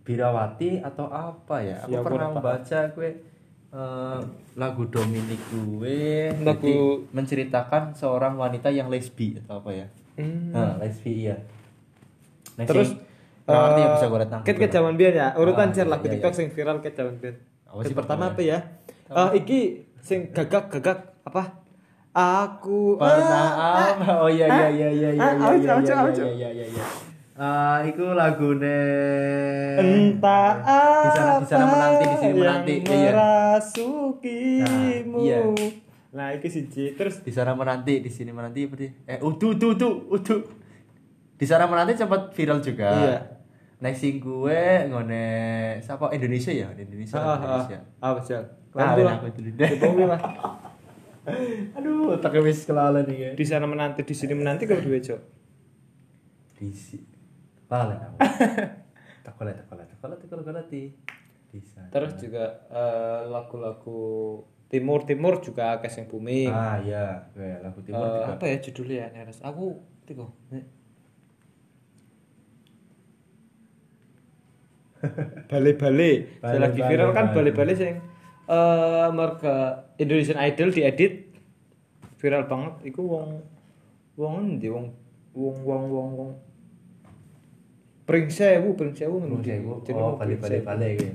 Birawati 0.00 0.80
atau 0.80 1.06
apa 1.06 1.56
ya? 1.60 1.76
Aku 1.84 1.92
Ya, 1.92 1.98
aku 2.00 2.06
pernah 2.08 2.28
baca 2.38 2.78
gue 2.92 3.10
eh, 3.70 4.18
lagu 4.54 4.82
Dominic 4.86 5.40
gue 5.48 6.30
Lagu- 6.40 7.06
menceritakan 7.08 7.92
seorang 7.92 8.34
wanita 8.34 8.68
yang 8.68 8.86
lesbi 8.86 9.38
atau 9.38 9.58
apa 9.58 9.70
ya 9.72 9.86
Hmm. 10.12 10.52
Nah, 10.52 10.76
lesbi 10.76 11.24
iya. 11.24 11.38
Terus 12.60 12.92
sing 12.92 13.00
ora 13.46 13.56
ngerti 13.64 13.80
ya 13.80 13.86
eh, 13.86 13.92
bisa 13.94 14.06
golek 14.06 14.28
nang 14.28 14.40
Ket 14.40 14.52
Google. 14.52 14.60
ket 14.60 14.70
zaman 14.70 14.94
biyen 14.94 15.14
ya, 15.16 15.28
urutan 15.34 15.66
Ah, 15.66 15.72
share 15.72 15.82
iya, 15.82 15.90
lagu 15.90 16.04
iya, 16.04 16.12
TikTok 16.12 16.28
iya. 16.28 16.38
sing 16.38 16.46
viral 16.50 16.78
ket 16.78 16.94
zaman 16.94 17.14
biyen. 17.16 17.36
Apa 17.64 17.80
sih 17.82 17.94
pertama 17.94 18.24
apa 18.28 18.40
ya? 18.40 18.58
Eh 19.08 19.30
iki 19.34 19.60
sing 19.98 20.28
gagak-gagak 20.30 20.98
apa? 21.22 21.42
Aku 22.10 22.98
Pernah 22.98 23.48
ah, 23.48 23.94
apa? 23.94 24.12
Oh 24.18 24.28
iya 24.28 24.44
iya 24.44 24.68
iya 24.68 24.88
iya 24.90 25.08
iya 25.10 25.22
Ah, 25.22 25.32
iya 25.32 25.56
iya 25.56 25.74
iya 25.78 25.94
aujo. 25.96 26.24
iya 26.28 26.48
iya 26.52 26.84
Ah, 27.40 27.80
iku 27.82 28.12
lagune 28.12 28.80
Entah 29.74 30.60
Di 30.60 31.08
sana- 31.10 31.40
di 31.40 31.46
sana 31.48 31.64
apa 31.64 31.72
menanti, 31.72 32.04
di 32.04 32.16
sini 32.20 32.34
menanti. 32.36 32.68
yang 32.70 32.84
Iya, 32.84 32.92
iya. 32.92 33.10
merasukimu. 33.10 34.60
Nah, 35.16 35.24
iya. 35.24 35.40
Nah, 36.10 36.26
iki 36.36 36.48
siji. 36.52 36.92
Terus 36.92 37.24
di 37.24 37.32
sana 37.32 37.56
menanti, 37.56 38.04
di 38.04 38.12
sini 38.12 38.28
menanti 38.28 38.68
apa 38.68 38.76
sih? 38.76 38.90
Eh, 39.06 39.16
udu 39.20 39.56
udu 39.56 39.72
udu 39.72 39.88
udu. 40.10 40.36
Di 41.34 41.46
sana 41.48 41.64
menanti 41.64 41.96
sempat 41.96 42.36
viral 42.36 42.60
juga. 42.60 42.92
Iya. 42.92 43.18
Next 43.80 44.04
sing 44.04 44.20
gue 44.20 44.60
ngone 44.92 45.24
siapa 45.80 46.12
Indonesia 46.12 46.52
ya? 46.52 46.68
Indonesia. 46.76 47.16
ah, 47.16 47.24
ah, 47.24 47.36
Indonesia. 47.40 47.78
apa 47.96 48.20
sih? 48.20 48.36
Nah, 48.76 48.92
lah. 48.92 49.16
aku 49.16 49.32
dulu 49.32 49.50
deh. 49.56 49.70
Aduh, 51.80 52.20
tak 52.20 52.36
wis 52.36 52.68
kelalen 52.68 53.08
iki. 53.08 53.32
Di 53.32 53.44
sana 53.48 53.64
menanti, 53.64 54.04
di 54.04 54.12
sini 54.12 54.36
menanti 54.36 54.68
kalau 54.68 54.84
duwe, 54.84 55.00
Cok. 55.00 55.20
Di 56.60 56.68
si. 57.70 57.72
Balen 57.72 57.98
aku. 58.00 58.16
Tak 59.20 59.36
kolet, 59.36 59.52
tak 59.54 59.66
kolet, 59.68 59.86
tak 59.86 59.98
kolet, 60.00 60.16
tak 60.18 60.28
kolet, 60.28 60.44
kolet 60.44 60.66
di. 60.66 60.82
Di 61.46 61.60
sana. 61.62 61.86
Terus 61.88 62.12
juga 62.16 62.44
eh, 62.68 63.22
lagu-lagu 63.26 64.00
Timur 64.66 65.02
Timur 65.02 65.38
juga 65.38 65.76
akeh 65.76 65.88
sing 65.88 66.04
booming. 66.06 66.48
Ah 66.48 66.80
iya, 66.80 67.28
gue 67.30 67.60
lagu 67.60 67.78
timur 67.80 68.00
Eh, 68.00 68.10
juga. 68.16 68.32
apa 68.32 68.44
ya 68.46 68.56
judulnya 68.58 68.96
ya 68.96 69.08
Neres? 69.12 69.38
Aku 69.40 69.82
tiko. 70.02 70.30
Bale-bale. 75.48 76.40
Lagi 76.40 76.80
bale, 76.80 76.88
viral 76.88 77.10
kan 77.10 77.24
bale. 77.30 77.50
bale-bale 77.50 77.72
sing 77.74 77.94
eh 78.50 79.08
marga 79.14 79.54
Indonesian 79.96 80.34
Idol 80.36 80.74
diedit 80.74 81.30
viral 82.18 82.44
banget 82.44 82.82
iku 82.84 83.06
wong 83.06 83.28
wong 84.18 84.34
endi 84.42 84.66
wong 84.66 84.90
wong 85.32 85.56
wong 85.62 85.82
wong 85.86 86.08
wong 86.18 86.30
Pring 88.10 88.26
Sewu, 88.26 88.74
Pring 88.74 88.90
Sewu 88.90 89.22
Terus 89.22 89.38
ngendi? 89.38 89.62
oh 89.94 90.18
balik-balik 90.18 90.66
Sewu. 90.66 90.66
balik 90.66 90.92
gitu. 90.98 91.14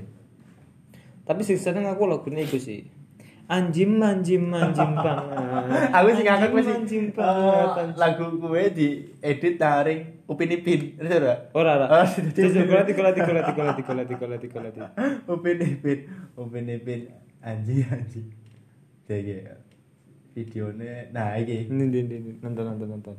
Tapi 1.28 1.40
sing 1.44 1.60
seneng 1.60 1.84
aku 1.92 2.08
lagune 2.08 2.40
iku 2.40 2.56
sih. 2.56 2.88
Anjim 3.46 4.00
anjim 4.00 4.48
anjim 4.48 4.90
banget. 5.04 5.36
Aku 5.92 6.08
sih 6.16 6.24
ngangkat 6.24 6.48
gue 6.50 6.62
Anjim, 6.64 6.72
anjim 6.72 7.04
eh, 7.14 7.94
lagu 8.00 8.24
gue 8.40 8.62
di 8.72 8.88
edit 9.20 9.60
taring 9.60 10.16
Upin 10.26 10.50
Ipin, 10.50 10.98
itu 10.98 11.06
ora? 11.06 11.52
Ora 11.54 11.70
ora. 11.78 12.02
Terus 12.34 12.58
kolati 12.66 12.98
kolati 12.98 13.20
kolati 13.22 13.52
kolati 13.54 13.82
kolati 13.86 14.14
kolati 14.18 14.48
kolati. 14.50 14.78
Upin 15.30 15.62
Ipin, 15.62 15.98
Upin 16.34 16.66
Ipin, 16.66 17.12
anjing 17.44 17.86
anjing. 17.86 18.26
Kayak 19.06 19.62
videonya, 20.34 21.14
nah 21.14 21.38
ini 21.38 21.70
nonton 22.42 22.64
nonton 22.74 22.88
nonton. 22.98 23.14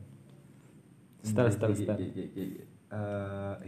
Setel. 2.87 2.95
Eh. 2.95 3.67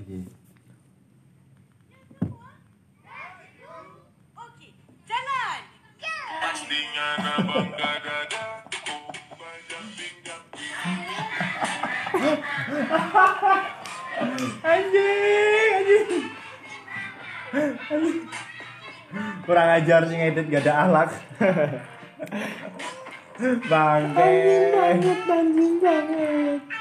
Anjing, 14.63 15.19
anjing. 15.75 16.15
Anjing. 17.89 18.17
Kurang 19.43 19.69
ajar 19.73 20.05
sih 20.05 20.15
ngedit 20.15 20.45
gak 20.47 20.63
ada 20.63 20.73
ahlak. 20.85 21.09
Bangke. 23.67 24.29
anjing 24.77 25.75
banget. 25.81 26.78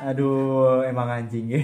Aduh, 0.00 0.80
emang 0.82 1.08
anjing 1.08 1.46
ya. 1.48 1.60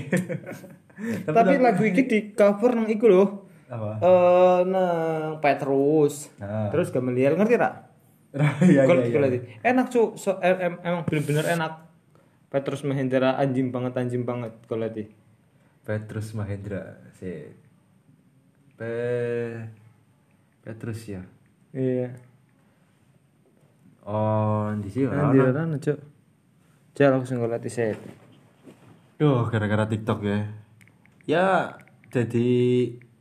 Tapi 1.28 1.56
lagu 1.56 1.82
iki 1.84 2.04
di 2.04 2.18
cover 2.32 2.72
nang 2.72 2.88
iku 2.88 3.06
loh. 3.08 3.28
apa? 3.66 3.98
Eh 3.98 4.58
nang 4.68 5.40
Petrus. 5.40 6.30
Ah. 6.38 6.68
Terus 6.70 6.92
Gamaliel 6.92 7.34
ngerti 7.34 7.56
ra? 7.56 7.70
Iya, 8.36 8.84
iya, 8.84 9.08
iya. 9.08 9.40
Enak 9.64 9.88
cu, 9.88 10.12
so, 10.20 10.36
em- 10.44 10.60
em- 10.60 10.80
emang 10.84 11.08
bener-bener 11.08 11.56
enak. 11.56 11.88
Petrus 12.52 12.84
Mahendra 12.84 13.40
anjing 13.40 13.72
banget 13.72 13.96
anjing 13.96 14.28
banget 14.28 14.52
kolati. 14.68 15.08
Petrus 15.82 16.36
Mahendra 16.36 17.00
si 17.16 17.32
Pe 18.76 18.92
Petrus 20.60 21.00
ya. 21.08 21.24
Iya. 21.72 22.12
Oh, 24.06 24.70
di 24.78 24.88
sini 24.92 25.08
orang. 25.08 25.32
ana 25.72 25.76
cuk. 25.80 25.98
Cek 26.94 27.08
aku 27.10 27.24
sing 27.24 27.40
kolati 27.40 27.72
set. 27.72 27.98
Duh, 29.16 29.48
gara-gara 29.48 29.88
TikTok 29.88 30.20
ya. 30.22 30.40
Ya, 31.24 31.46
jadi 32.12 32.48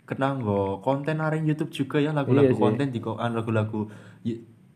kena 0.06 0.38
nggo 0.38 0.84
konten 0.86 1.18
naring 1.18 1.48
YouTube 1.50 1.74
juga 1.74 1.98
ya 1.98 2.14
lagu-lagu 2.14 2.54
Iya 2.54 2.62
konten 2.62 2.94
di 2.94 3.00
ah, 3.02 3.32
lagu-lagu 3.32 3.90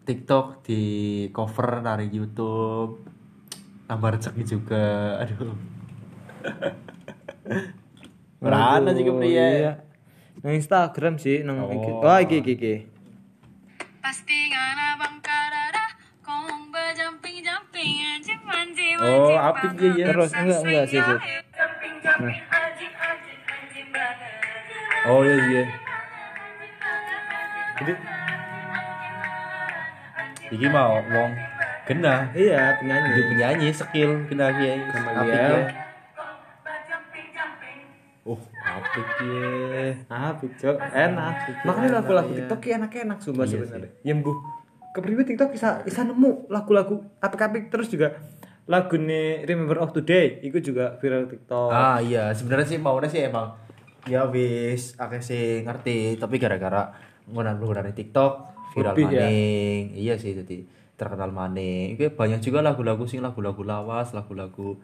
TikTok 0.08 0.66
di 0.66 0.82
cover 1.30 1.84
naring 1.84 2.10
YouTube. 2.10 3.04
Nambah 3.86 4.10
rezeki 4.16 4.44
juga. 4.48 4.86
Aduh. 5.22 5.54
Rana 8.40 8.90
sih 8.96 9.04
kepriye. 9.04 9.48
iya. 9.60 9.74
Nang 10.40 10.56
Instagram 10.56 11.20
sih 11.20 11.44
nang 11.44 11.60
Oh. 11.60 11.68
iki. 11.68 11.92
Oh 11.92 12.18
iki 12.18 12.36
iki 12.40 12.52
iki. 12.56 12.76
Pastikan 14.00 14.78
abang 14.96 15.20
kadada 15.20 15.68
kong 15.76 15.79
Oh, 19.00 19.32
apik 19.40 19.74
ya, 19.80 19.90
ya. 19.96 20.06
Terus 20.12 20.32
enggak 20.36 20.60
enggak 20.62 20.86
sih 20.86 21.00
sih. 21.00 21.18
Banget. 22.10 22.36
Oh 25.08 25.24
iya 25.24 25.36
iya. 25.48 25.64
Jadi 27.80 27.94
Iki 30.50 30.68
mau 30.68 30.98
wong 31.00 31.32
kena 31.86 32.34
iya 32.34 32.74
jadi 32.74 32.78
penyanyi. 32.82 33.22
penyanyi 33.30 33.68
skill 33.72 34.12
kena 34.28 34.50
kiai 34.52 34.82
Sama 34.90 35.10
apik 35.16 35.30
dia. 35.30 35.40
ya. 35.40 35.62
Oh, 38.28 38.40
apik 38.60 39.08
ya. 39.24 39.50
Ah, 40.06 40.32
cok, 40.36 40.78
enak. 40.92 41.34
Makanya 41.66 41.90
lagu-lagu 41.98 42.32
TikTok 42.36 42.60
ki 42.60 42.70
enak-enak 42.76 43.18
sumpah 43.18 43.46
Iya 43.46 43.52
sebenarnya. 43.58 43.90
Ya 44.04 44.14
mbuh. 44.14 44.38
Kepriwe 44.90 45.22
TikTok 45.24 45.50
bisa 45.50 45.82
bisa 45.82 46.02
nemu 46.02 46.48
lagu-lagu 46.48 47.02
apik-apik 47.20 47.70
terus 47.70 47.88
juga 47.88 48.18
lagu 48.66 48.96
nih 48.96 49.44
Remember 49.44 49.78
of 49.80 49.92
Today 49.92 50.42
itu 50.42 50.62
juga 50.64 50.94
viral 50.96 51.26
TikTok. 51.26 51.70
Ah 51.70 51.98
iya, 52.00 52.30
sebenarnya 52.32 52.68
sih 52.68 52.78
maunya 52.78 53.06
sih 53.06 53.22
emang 53.24 53.58
ya 54.06 54.26
wis 54.26 54.94
akeh 54.96 55.20
sih 55.20 55.44
ngerti, 55.62 56.16
tapi 56.16 56.38
gara-gara 56.38 56.94
nggunakan 57.26 57.58
penggunaan 57.58 57.92
TikTok 57.92 58.34
viral 58.72 58.94
Lebih 58.94 59.06
ya. 59.08 59.26
maning. 59.26 59.82
Iya 59.96 60.14
sih 60.16 60.32
jadi 60.36 60.58
terkenal 60.96 61.30
maning. 61.30 61.94
Itu 61.94 62.10
banyak 62.12 62.40
juga 62.40 62.62
lagu-lagu 62.62 63.06
sing 63.06 63.20
lagu-lagu 63.20 63.62
lawas, 63.64 64.12
lagu-lagu 64.12 64.78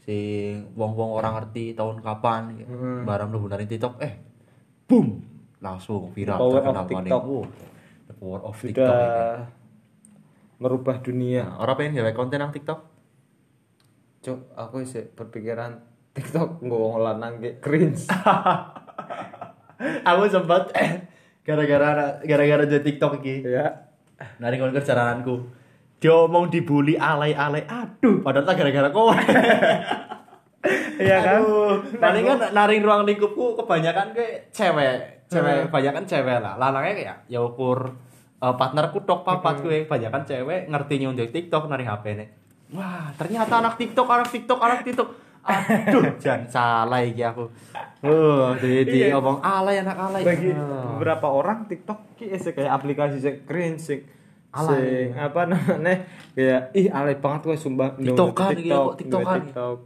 sing 0.00 0.72
wong-wong 0.72 1.12
orang 1.14 1.36
ngerti 1.38 1.72
tahun 1.72 2.00
kapan 2.00 2.60
Hmm. 2.60 3.04
barang 3.04 3.28
penggunaan 3.30 3.64
TikTok 3.66 4.00
eh 4.00 4.16
boom 4.84 5.20
langsung 5.60 6.08
viral 6.10 6.36
Power 6.36 6.54
terkenal 6.58 6.76
maning. 6.82 6.88
TikTok. 7.04 7.22
Oh, 7.22 7.44
the 8.10 8.14
power 8.18 8.42
of 8.42 8.58
TikTok 8.58 8.74
sudah 8.74 8.90
ini. 8.90 9.46
merubah 10.58 10.98
dunia. 10.98 11.46
Nah, 11.46 11.62
orang 11.62 11.74
pengen 11.78 12.02
gawe 12.02 12.12
konten 12.12 12.42
nang 12.42 12.50
TikTok? 12.50 12.82
Cok, 14.20 14.40
aku 14.58 14.82
sih 14.84 15.06
berpikiran 15.14 15.78
TikTok 16.12 16.60
nggak 16.60 16.80
wong 16.82 16.98
lanang 17.00 17.38
kayak 17.38 17.62
cringe. 17.62 18.10
Aku 19.80 20.28
sempat 20.28 20.76
gara-gara 21.40 22.20
gara-gara 22.20 22.64
jadi 22.68 22.84
TikTok 22.84 23.24
iki. 23.24 23.48
ya. 23.48 23.88
Nari 24.36 24.60
kon 24.60 24.76
kerjaanku. 24.76 25.48
Dia 25.96 26.28
mau 26.28 26.44
dibully 26.44 27.00
alay-alay. 27.00 27.64
Aduh, 27.64 28.20
padahal 28.20 28.44
tak 28.44 28.60
gara-gara 28.60 28.92
kowe. 28.92 29.16
Iya 31.00 31.16
kan? 31.24 31.40
Paling 31.96 32.24
kan 32.28 32.38
naring 32.52 32.84
ruang 32.84 33.08
lingkupku 33.08 33.56
kebanyakan 33.56 34.12
kayak 34.12 34.52
cewek. 34.52 35.19
Cewek 35.30 35.70
kebanyakan 35.70 36.04
cewek 36.04 36.36
lah. 36.38 36.54
Lanangnya 36.56 36.92
kayak 36.92 37.16
ya 37.26 37.40
ukur 37.40 37.94
eh, 38.36 38.54
partnerku 38.54 38.98
tok 39.02 39.22
papat 39.22 39.60
gue 39.60 39.84
kebanyakan 39.84 40.22
cewek 40.24 40.60
ngerti 40.66 40.94
nyundik 40.98 41.30
TikTok 41.30 41.66
naring 41.66 41.86
HP 41.86 42.04
nih. 42.14 42.28
Wah, 42.70 43.10
ternyata 43.14 43.58
anak 43.58 43.74
TikTok, 43.76 44.06
anak 44.06 44.28
TikTok, 44.28 44.58
anak 44.58 44.80
TikTok. 44.82 45.08
Aduh, 45.40 46.14
jangan 46.22 46.42
salah 46.46 47.00
iki 47.00 47.22
aku. 47.22 47.48
Uh, 48.00 48.54
jadi 48.56 48.80
di 48.82 48.98
Iya. 49.04 49.18
alay 49.40 49.76
anak 49.78 49.96
alay. 49.98 50.22
Bagi 50.22 50.50
Ah. 50.50 50.94
beberapa 50.94 51.26
orang 51.26 51.64
TikTok 51.64 51.98
isi 52.18 52.50
kayak 52.50 52.72
aplikasi 52.72 53.18
sing 53.18 53.42
cringe 53.44 53.78
sing 53.78 54.00
Alay. 54.50 55.08
sing 55.08 55.14
apa 55.14 55.46
namanya 55.46 56.04
kayak 56.32 56.62
ih 56.72 56.88
alay 56.88 57.14
banget 57.14 57.40
gue 57.44 57.56
sumpah 57.56 57.94
TikTokan 57.94 58.50
iki, 58.52 58.68
kok 58.68 58.94
TikTokan. 58.96 59.40
TikTok. 59.46 59.78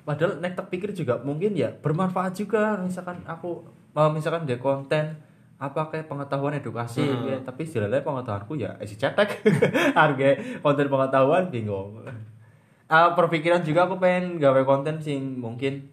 padahal 0.00 0.32
nek 0.38 0.52
tak 0.54 0.66
pikir 0.68 0.90
juga 0.92 1.20
mungkin 1.20 1.54
ya 1.54 1.70
bermanfaat 1.70 2.34
juga 2.34 2.74
misalkan 2.76 3.22
aku 3.24 3.62
mau 3.90 4.08
misalkan 4.08 4.44
dia 4.44 4.56
konten 4.56 5.18
apa 5.56 5.80
kayak 5.86 6.06
pengetahuan 6.06 6.54
edukasi 6.54 7.02
Hmm. 7.02 7.26
ya. 7.26 7.36
tapi 7.40 7.64
istilahnya 7.64 8.00
pengetahuanku 8.00 8.56
ya 8.56 8.74
isi 8.78 8.94
cetek 8.94 9.44
harga 9.98 10.28
konten 10.58 10.86
pengetahuan 10.86 11.48
bingung 11.48 12.00
Ah, 12.86 13.12
perpikiran 13.12 13.60
juga 13.60 13.84
aku 13.84 13.96
pengen 13.96 14.36
gawe 14.36 14.62
konten 14.64 14.98
sing 14.98 15.36
mungkin 15.36 15.86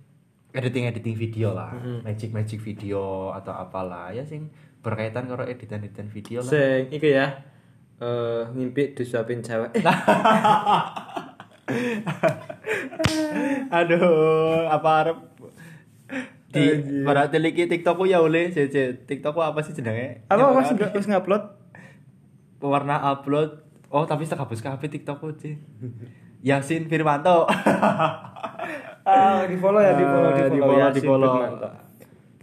editing 0.50 0.86
editing 0.86 1.14
video 1.14 1.52
lah 1.52 1.70
Hmm. 1.72 2.02
magic 2.02 2.32
magic 2.32 2.58
video 2.58 3.30
atau 3.32 3.52
apalah 3.52 4.10
ya 4.10 4.24
sing 4.24 4.50
berkaitan 4.80 5.26
karo 5.26 5.44
editan 5.44 5.78
editan 5.80 6.08
video 6.08 6.40
lah 6.40 6.48
Sing 6.48 6.90
iku 6.90 7.06
ya. 7.08 7.28
Eh 7.98 8.42
ngimpi 8.52 8.94
disuapin 8.94 9.42
cewek. 9.42 9.74
Aduh, 13.70 14.66
apa 14.68 14.90
arep 14.98 15.18
di 16.48 16.64
pada 17.04 17.28
teliki 17.28 17.68
TikTokku 17.68 18.08
ya 18.08 18.24
oleh 18.24 18.50
cece 18.52 19.04
TikTokku 19.04 19.44
apa 19.44 19.60
sih 19.64 19.76
jenenge? 19.76 20.24
Apa 20.32 20.56
nggak 20.56 20.96
harus 20.96 21.08
ngupload? 21.08 21.44
Warna 22.64 23.04
upload. 23.14 23.68
Oh, 23.88 24.04
tapi 24.04 24.28
tak 24.28 24.44
hapus 24.44 24.60
kabeh 24.60 24.92
TikTokku, 24.92 25.32
Ci. 25.40 25.56
Yasin 26.48 26.88
Firmanto. 26.92 27.44
Ah, 29.08 29.48
di 29.48 29.56
follow 29.56 29.80
ya, 29.80 29.96
di 29.96 30.04
follow, 30.04 30.36
di 30.36 30.42
Ah, 30.44 30.52
follow, 30.52 30.90
di 30.92 31.02
follow. 31.08 31.34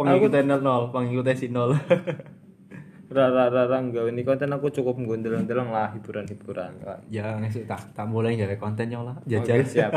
Pengikutnya 0.01 0.57
nol, 0.57 0.89
pengikutnya 0.89 1.37
si 1.37 1.53
nol. 1.53 1.77
Rara 3.15 3.53
rara 3.53 3.79
enggak 3.79 4.09
ini 4.11 4.25
konten 4.25 4.49
aku 4.49 4.73
cukup 4.73 4.97
nggondeleng-deleng 4.97 5.69
lah 5.71 5.93
hiburan-hiburan. 5.93 6.81
ya 7.13 7.37
ngesuk 7.39 7.69
tak 7.69 7.93
tak 7.93 8.09
mulai 8.09 8.35
gawe 8.35 8.57
konten 8.57 8.89
yo 8.91 9.05
lah. 9.07 9.15
Oke, 9.21 9.29
Jajan 9.29 9.63
siap. 9.69 9.93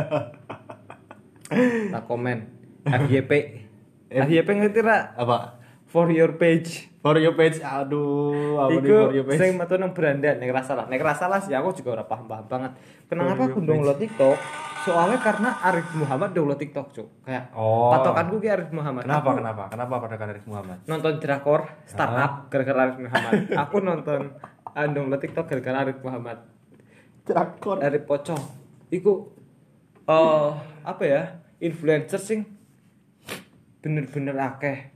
Tak 1.96 2.04
komen. 2.04 2.38
FYP. 2.84 3.32
FYP 4.08 4.48
ngerti 4.50 4.80
ra? 4.82 5.14
Apa? 5.14 5.60
For 5.88 6.08
your 6.08 6.36
page. 6.36 6.92
For 7.00 7.16
your 7.16 7.32
page. 7.34 7.60
Aduh, 7.60 8.60
apa 8.60 8.72
nih 8.74 8.80
Iku 8.82 8.96
for 9.02 9.14
your 9.14 9.26
page? 9.26 9.40
sing 9.40 9.52
metu 9.56 9.76
nang 9.76 9.92
beranda 9.92 10.36
nek 10.36 10.52
rasa 10.52 10.76
lah. 10.76 10.86
Nek 10.86 11.00
rasa 11.00 11.26
lah 11.26 11.40
sih 11.40 11.52
aku 11.52 11.72
juga 11.74 11.96
ora 11.96 12.04
paham-paham 12.04 12.46
banget. 12.46 12.72
Kenapa 13.08 13.48
aku 13.48 13.64
download 13.64 13.96
TikTok? 13.96 14.36
Soalnya 14.84 15.20
karena 15.20 15.52
Arif 15.62 15.88
Muhammad 15.94 16.32
download 16.32 16.56
TikTok, 16.58 16.88
Cuk. 16.92 17.08
Kayak 17.22 17.52
Oh. 17.52 17.92
patokanku 17.92 18.36
ki 18.38 18.48
Arif 18.48 18.72
Muhammad. 18.72 19.04
Kenapa? 19.04 19.28
Aku 19.28 19.38
Kenapa? 19.40 19.64
Kenapa 19.68 19.94
pada 20.00 20.16
Arif 20.26 20.46
Muhammad? 20.46 20.78
nonton 20.84 21.14
drakor 21.20 21.62
startup 21.84 22.32
gara-gara 22.48 22.80
Arif 22.84 22.98
Muhammad. 23.00 23.32
aku 23.64 23.76
nonton 23.80 24.22
uh, 24.66 24.88
download 24.88 25.20
TikTok 25.20 25.46
gara-gara 25.46 25.78
Arif 25.84 26.00
Muhammad. 26.00 26.38
Drakor. 27.24 27.80
Arif 27.80 28.04
Pocong. 28.04 28.44
Iku 28.88 29.32
eh 30.04 30.50
apa 30.84 31.04
ya? 31.04 31.22
Influencer 31.60 32.20
sing 32.20 32.44
bener-bener 33.88 34.36
akeh. 34.36 34.92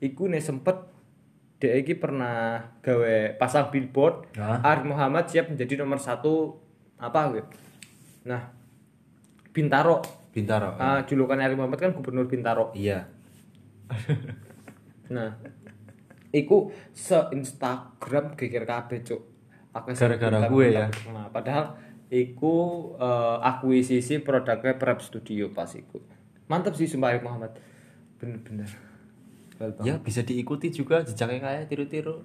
Iku 0.00 0.32
nek 0.32 0.40
sempet 0.40 0.80
dia 1.60 1.76
iki 1.76 1.92
pernah 1.92 2.72
gawe 2.80 3.36
pasang 3.36 3.68
billboard 3.68 4.32
Hah? 4.40 4.64
Arif 4.64 4.88
Muhammad 4.88 5.28
siap 5.28 5.52
menjadi 5.52 5.84
nomor 5.84 6.00
satu 6.00 6.56
apa 6.96 7.36
gitu. 7.36 7.52
Nah, 8.24 8.48
Bintaro. 9.52 10.00
Bintaro. 10.32 10.72
Ah, 10.80 11.04
julukan 11.04 11.36
Arif 11.36 11.60
Muhammad 11.60 11.76
kan 11.76 11.92
gubernur 11.92 12.24
Bintaro. 12.24 12.72
Iya. 12.72 13.04
Nah, 15.10 15.34
iku 16.30 16.70
se 16.94 17.18
Instagram 17.34 18.38
geger 18.38 18.62
kabeh, 18.62 19.02
Cuk. 19.02 19.26
Aku 19.74 19.90
Gara-gara 19.90 20.46
gue 20.46 20.66
ya? 20.70 20.86
Nah, 21.10 21.26
padahal 21.34 21.74
iku 22.14 22.54
eh, 22.94 23.36
akuisisi 23.42 24.22
produknya 24.22 24.78
Prep 24.78 25.02
Studio 25.02 25.50
pas 25.50 25.66
iku. 25.74 25.98
Mantap 26.46 26.78
sih 26.78 26.86
sumpah 26.86 27.10
Arif 27.10 27.26
Muhammad. 27.26 27.58
Bener-bener. 28.20 28.70
Ya 29.84 30.00
bisa 30.00 30.24
diikuti 30.24 30.72
juga 30.72 31.04
jejaknya 31.04 31.40
kayak 31.40 31.68
tiru-tiru. 31.68 32.24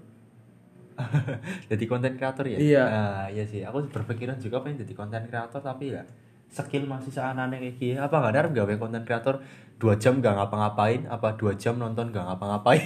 jadi 1.72 1.84
konten 1.88 2.16
kreator 2.16 2.48
ya? 2.48 2.58
Iya. 2.60 2.84
Nah, 2.88 3.26
iya 3.32 3.44
sih. 3.44 3.64
Aku 3.64 3.84
berpikiran 3.92 4.40
juga 4.40 4.64
pengen 4.64 4.84
jadi 4.88 4.94
konten 4.96 5.24
kreator 5.28 5.60
tapi 5.60 5.92
ya 5.92 6.04
skill 6.52 6.88
masih 6.88 7.12
seanane 7.12 7.60
kayak 7.60 7.76
gini. 7.76 8.00
Apa 8.00 8.24
nggak 8.24 8.32
ada 8.32 8.42
gawe 8.52 8.74
konten 8.80 9.04
kreator 9.04 9.44
dua 9.76 10.00
jam 10.00 10.24
gak 10.24 10.36
ngapa-ngapain? 10.40 11.04
Apa 11.12 11.36
dua 11.36 11.60
jam 11.60 11.76
nonton 11.76 12.16
gak 12.16 12.24
ngapa-ngapain? 12.24 12.80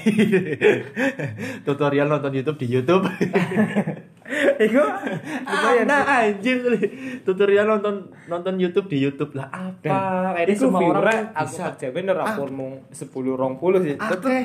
Tutorial 1.66 2.10
nonton 2.10 2.34
YouTube 2.34 2.58
di 2.58 2.68
YouTube. 2.70 3.06
Iku 4.60 4.84
nah, 5.88 6.04
anjir 6.20 6.60
tutorial 7.24 7.64
nonton 7.64 8.12
nonton 8.28 8.60
YouTube 8.60 8.92
di 8.92 9.00
YouTube 9.00 9.40
lah 9.40 9.48
apa? 9.48 10.36
Kayaknya 10.36 10.52
Iku 10.52 10.68
semua 10.68 11.00
orang 11.00 11.32
aku 11.32 11.54
kerja 11.56 11.88
bener 11.96 12.20
aku 12.20 12.52
mung 12.52 12.84
10 12.92 13.08
20 13.08 13.88
sih. 13.88 13.96
Tetep 13.96 14.20
Oke. 14.20 14.40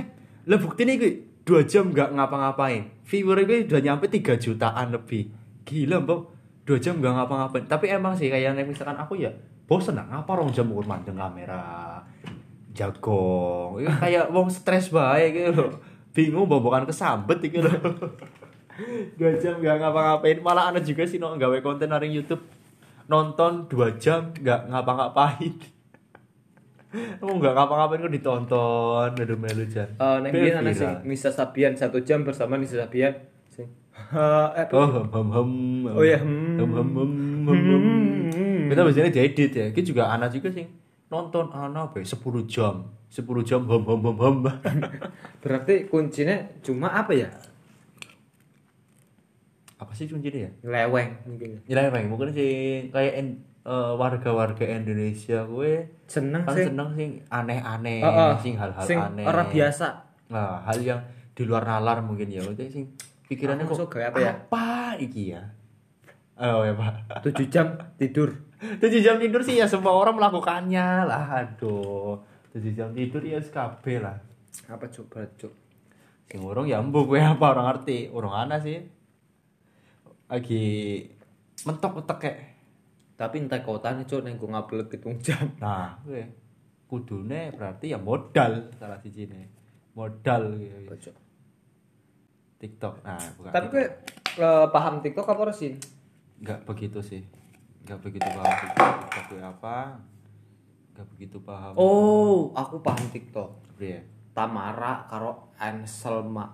Lah 0.46 0.58
buktinya 0.62 0.94
gue 0.94 1.12
dua 1.42 1.66
jam 1.66 1.90
nggak 1.90 2.14
ngapa-ngapain. 2.14 3.02
Viewer 3.04 3.42
gue 3.42 3.66
udah 3.66 3.80
nyampe 3.82 4.06
3 4.06 4.38
jutaan 4.38 4.94
lebih. 4.94 5.34
Gila, 5.66 5.98
Mbok. 6.06 6.20
Dua 6.62 6.78
jam 6.78 7.02
nggak 7.02 7.14
ngapa-ngapain. 7.18 7.64
Tapi 7.66 7.90
emang 7.90 8.14
sih 8.14 8.30
kayak 8.30 8.54
yang 8.54 8.68
misalkan 8.68 8.94
aku 8.94 9.18
ya 9.18 9.34
bosen 9.64 9.96
lah 9.96 10.06
ngapa 10.06 10.30
rong 10.30 10.54
jam 10.54 10.70
ukur 10.70 10.86
mandeng 10.86 11.18
kamera. 11.18 11.98
Jagong. 12.70 13.82
Kayak 13.82 14.30
wong 14.30 14.46
stres 14.46 14.94
bae 14.94 15.34
gitu 15.34 15.50
loh. 15.50 15.74
Bingung 16.14 16.46
bobokan 16.46 16.86
kesambet 16.86 17.42
gitu 17.42 17.66
loh. 17.66 18.14
Dua 19.14 19.32
jam 19.38 19.62
nggak 19.62 19.76
ngapa-ngapain 19.78 20.38
malah 20.42 20.74
ada 20.74 20.80
juga 20.82 21.06
sih 21.06 21.22
no 21.22 21.34
gawe 21.38 21.58
konten 21.62 21.90
naring 21.90 22.10
YouTube 22.10 22.42
nonton 23.06 23.70
dua 23.70 23.94
jam 24.00 24.34
nggak 24.34 24.70
ngapa-ngapain 24.70 25.54
Kamu 26.94 27.42
nggak 27.42 27.54
ngapa-ngapain 27.58 28.06
kok 28.06 28.14
ditonton, 28.14 29.10
aduh 29.18 29.34
melu 29.34 29.66
jan. 29.66 29.90
Eh, 29.98 30.16
neng 30.22 30.30
biyen 30.30 30.62
ana 30.62 30.70
sing 30.70 30.86
Viral. 30.94 31.10
Nisa 31.10 31.30
Sabian 31.34 31.74
satu 31.74 31.98
jam 32.06 32.22
bersama 32.22 32.54
Nisa 32.54 32.78
Sabian. 32.78 33.18
Sing 33.50 33.66
eh 34.62 34.66
Oh, 34.70 34.86
hum 34.86 35.10
hum 35.10 35.28
hum. 35.34 35.50
Oh 35.90 36.06
iya, 36.06 36.22
hmm. 36.22 36.54
hum 36.54 36.70
hum 36.70 36.88
hum 36.94 37.10
hum. 37.50 37.58
hum. 38.30 38.70
Kita 38.70 38.86
biasanya 38.86 39.10
diedit 39.10 39.50
ya. 39.50 39.66
Kita 39.74 39.86
juga 39.90 40.14
anak 40.14 40.38
juga 40.38 40.54
sih 40.54 40.70
nonton 41.10 41.50
anak 41.50 41.94
apa 41.94 41.96
ya, 42.02 42.06
10 42.14 42.46
jam. 42.50 42.74
10 43.10 43.42
jam 43.42 43.60
hum 43.66 43.82
hum 43.82 44.00
hum 44.02 44.16
hum. 44.18 44.36
Berarti 45.42 45.90
kuncinya 45.90 46.46
cuma 46.62 46.94
apa 46.94 47.10
ya? 47.14 47.30
Apa 49.84 49.92
sih 49.92 50.08
kuncinya 50.08 50.40
ya? 50.40 50.50
Leweng 50.64 51.10
mungkin. 51.24 51.50
Emang 51.64 52.04
mungkin 52.08 52.28
sih 52.32 52.52
kayak 52.88 53.12
eh, 53.14 53.92
warga-warga 53.94 54.64
Indonesia 54.66 55.44
gue 55.44 55.72
Seneng 56.04 56.42
kan 56.42 56.52
sih. 56.52 56.66
seneng 56.68 56.88
sing 56.92 57.10
aneh-aneh, 57.28 58.00
Heeh. 58.00 58.32
sing 58.40 58.54
hal-hal 58.56 58.84
Sing 58.84 58.98
aneh. 58.98 59.24
ora 59.24 59.44
biasa. 59.44 59.86
Nah, 60.28 60.64
hal 60.64 60.78
yang 60.80 61.00
di 61.32 61.42
luar 61.44 61.64
nalar 61.64 62.00
mungkin 62.00 62.28
ya. 62.28 62.40
Maksudnya 62.40 62.68
sing 62.68 62.84
pikirannya 63.24 63.64
Aku 63.64 63.84
kok 63.84 63.96
apa 63.96 64.18
ya? 64.18 64.32
Apa 64.34 64.66
iki 64.96 65.32
ya? 65.32 65.42
Oh 66.34 66.60
ya, 66.60 66.74
Pak. 66.74 67.22
7 67.22 67.46
jam 67.46 67.66
tidur. 67.94 68.34
7 68.82 68.90
jam 69.00 69.16
tidur 69.16 69.40
sih 69.40 69.54
ya 69.54 69.66
semua 69.66 69.94
orang 69.94 70.16
melakukannya 70.16 71.06
lah. 71.06 71.46
Aduh. 71.46 72.18
7 72.52 72.72
jam 72.72 72.88
tidur 72.90 73.22
ya 73.22 73.38
SKB 73.38 74.02
lah. 74.02 74.18
Apa 74.66 74.86
coba 74.88 75.22
cuk? 75.34 75.52
Sing 76.26 76.40
urung 76.42 76.66
ya 76.66 76.82
mbok 76.82 77.06
gue 77.06 77.20
apa 77.20 77.44
orang 77.48 77.66
ngerti. 77.70 78.10
Urung 78.10 78.34
ana 78.34 78.58
sih. 78.58 78.82
Lagi 80.28 80.64
mentok 81.64 82.04
utek 82.04 82.18
kayak. 82.20 82.38
Tapi 83.14 83.46
entah 83.46 83.62
kota 83.62 83.94
nih 83.94 84.04
cuk 84.10 84.26
neng 84.26 84.34
gue 84.34 84.50
ngupload 84.50 84.88
hitung 84.90 85.16
jam. 85.22 85.46
Nah, 85.62 85.94
gue 86.02 86.26
kudune 86.90 87.54
berarti 87.54 87.94
ya 87.94 87.98
modal 87.98 88.74
salah 88.74 88.98
siji 88.98 89.30
nih. 89.30 89.46
Modal 89.94 90.58
gitu. 90.58 90.74
Apa, 90.90 90.94
Cuk? 90.98 91.16
TikTok. 92.58 92.94
Nah, 93.06 93.22
bukan. 93.38 93.52
Tapi 93.54 93.66
gue 93.70 93.84
eh, 94.42 94.66
paham 94.74 94.98
TikTok 94.98 95.26
apa 95.30 95.40
ora 95.40 95.54
sih? 95.54 95.78
nggak 96.42 96.66
begitu 96.66 96.98
sih. 97.00 97.22
Nggak 97.86 97.98
begitu 98.02 98.26
paham 98.26 98.54
TikTok. 98.58 98.94
TikTok 99.06 99.24
itu 99.30 99.36
apa? 99.40 99.76
Nggak 100.94 101.06
begitu 101.14 101.36
paham. 101.40 101.72
Oh, 101.78 102.50
aku 102.52 102.82
paham 102.82 103.04
TikTok. 103.14 103.50
Apa 103.74 103.82
ya? 103.82 104.00
Tamara 104.34 105.06
karo 105.06 105.54
Anselma. 105.62 106.50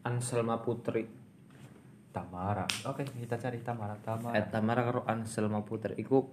Anselma 0.00 0.64
Putri. 0.64 1.17
Tamara. 2.18 2.66
Oke, 2.90 3.06
kita 3.06 3.38
cari 3.38 3.62
Tamara. 3.62 3.94
Tamara. 4.02 4.34
Eh, 4.34 4.44
Tamara 4.50 4.82
karo 4.82 5.00
Anselma 5.06 5.62
Putri 5.62 5.94
iku 6.02 6.26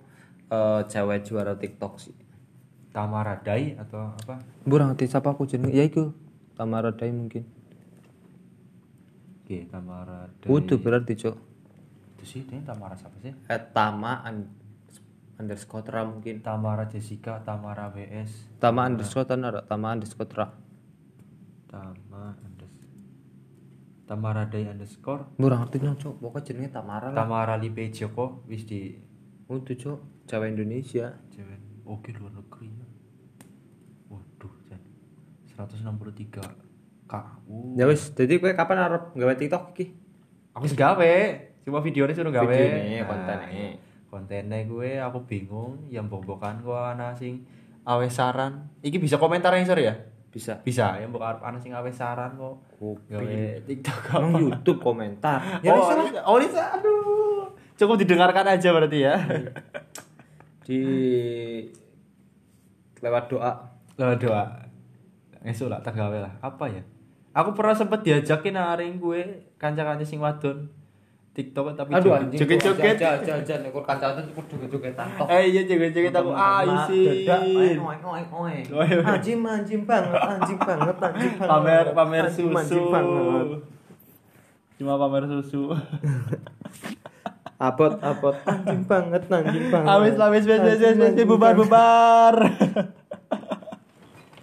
eh, 0.49 0.81
cewek 0.89 1.21
juara 1.29 1.53
TikTok 1.53 1.93
sih. 2.01 2.15
Tamara 2.89 3.37
Dai 3.37 3.77
atau 3.77 4.17
apa? 4.17 4.41
Burang 4.65 4.95
ngerti 4.95 5.05
siapa 5.05 5.29
aku 5.37 5.45
jeneng. 5.45 5.69
Ya 5.69 5.85
iku. 5.85 6.09
Tamara 6.57 6.89
Dai 6.89 7.11
mungkin. 7.13 7.45
Oke, 9.45 9.69
Tamara 9.69 10.25
Dai. 10.41 10.49
Kudu 10.49 10.81
berarti, 10.81 11.13
Cuk. 11.13 11.35
Itu 12.17 12.23
sih, 12.25 12.41
ini 12.49 12.65
Tamara 12.65 12.97
siapa 12.97 13.13
sih? 13.21 13.29
Eh, 13.35 13.61
Tama 13.69 14.25
un- 14.25 14.49
underscore 15.37 16.01
mungkin. 16.07 16.41
Tamara 16.41 16.89
Jessica, 16.89 17.43
Tamara 17.45 17.91
WS, 17.93 18.57
Tama 18.57 18.89
underscore 18.89 19.27
tan 19.29 19.45
ada 19.45 19.61
Tama 19.61 19.93
underscore. 19.93 20.49
Tama 21.69 22.23
Tamara 24.05 24.45
Dai 24.45 24.69
underscore 24.69 25.33
Burang 25.35 25.65
ngerti 25.65 25.81
nang, 25.81 25.97
Cuk. 25.97 26.21
Pokoknya 26.21 26.45
jenenge 26.45 26.69
Tamara 26.71 27.09
lah. 27.09 27.25
Tamara 27.25 27.57
Lipe 27.57 27.89
Joko 27.89 28.45
wis 28.45 28.63
di 28.63 28.93
Kudu, 29.45 29.73
Cuk. 29.73 29.99
Cewek 30.25 30.53
Indonesia. 30.53 31.09
cewek 31.29 31.57
oke 31.85 32.09
luar 32.13 32.33
negeri 32.33 32.69
ya. 32.69 32.85
163 35.55 37.07
kak 37.07 37.25
uh. 37.47 37.73
Ya 37.77 37.87
wis, 37.87 38.11
jadi 38.11 38.37
kowe 38.37 38.51
kapan 38.51 38.77
arep 38.81 39.03
gawe 39.13 39.33
TikTok 39.33 39.71
iki? 39.71 39.85
aku 40.51 40.67
wis 40.67 40.75
gawe 40.75 41.15
cuma 41.63 41.79
videonya 41.79 42.13
suruh 42.15 42.31
gawe 42.31 42.47
Videone, 42.47 42.95
Nah, 42.95 43.05
kontennya. 43.07 43.67
kontennya 44.07 44.59
gue 44.63 44.89
aku 44.99 45.19
bingung 45.23 45.87
yang 45.87 46.07
bombokan 46.07 46.59
gue 46.59 46.75
ana 46.75 47.11
sing 47.11 47.43
awe 47.83 48.07
saran 48.07 48.71
iki 48.79 48.95
bisa 48.95 49.15
komentar 49.15 49.51
yang 49.51 49.63
sir 49.63 49.79
ya 49.79 49.95
Bisa. 50.35 50.59
bisa 50.67 50.99
yang 50.99 51.15
bukan 51.15 51.39
ana 51.39 51.55
sing 51.55 51.71
awe 51.71 51.87
saran 51.87 52.35
kok. 52.35 52.59
Gawe 53.07 53.23
tiktok 53.63 54.19
Nang 54.19 54.35
apa? 54.35 54.39
YouTube 54.43 54.83
komentar. 54.83 55.39
Ya 55.63 55.71
oh. 55.71 55.79
Lisa- 55.79 56.27
oh 56.27 56.35
Lisa 56.35 56.63
aduh. 56.75 57.47
Cukup 57.79 57.95
didengarkan 57.95 58.43
aja 58.43 58.75
berarti 58.75 58.99
ya. 59.07 59.15
Di 60.67 60.79
lewat 62.99 63.31
doa. 63.31 63.51
lo 63.95 64.11
doa. 64.19 64.43
Esok 65.47 65.71
lah 65.71 65.79
tak 65.79 65.95
gawe 65.95 66.17
lah. 66.19 66.33
Apa 66.43 66.67
ya? 66.67 66.83
Aku 67.31 67.55
pernah 67.55 67.71
sempet 67.71 68.03
diajakin 68.03 68.59
naring 68.59 68.99
gue 68.99 69.47
kanca-kanca 69.55 70.03
sing 70.03 70.19
wadon 70.19 70.67
tiktok 71.35 71.75
tapi 71.75 71.91
Aduh 71.91 72.15
anjing. 72.15 72.39
joget-joget 72.39 72.95
Jajan 72.95 73.59
ekor 73.61 73.83
kancanan 73.83 74.23
ikut 74.23 74.45
joget-jogetan 74.47 75.07
tok. 75.13 75.27
eh 75.27 75.43
iya 75.45 75.61
joget-joget 75.61 76.09
aku 76.11 76.31
ah 76.31 76.63
isi 76.63 77.27
Anjing 77.27 77.77
anjing 79.43 79.83
banget, 79.83 80.15
anjing 80.15 80.57
banget, 80.57 80.95
anjing 80.97 81.31
banget. 81.35 81.45
pamer 81.45 81.85
pamer 81.91 82.25
susu 82.31 82.79
cuma 84.75 84.97
pamer 84.97 85.23
susu 85.29 85.61
Abot 87.55 87.93
abot 88.01 88.35
anjing 88.45 88.81
banget, 88.83 89.23
anjing 89.29 89.65
banget. 89.69 89.89
awis 89.89 90.15
awis 90.17 90.43
wis 90.43 90.57
wis 90.57 90.57
wis 90.57 90.75
Anjing, 90.75 90.97
wis 90.97 91.09
anjing 91.09 91.25
bubar 91.25 91.53
bubar 91.53 92.33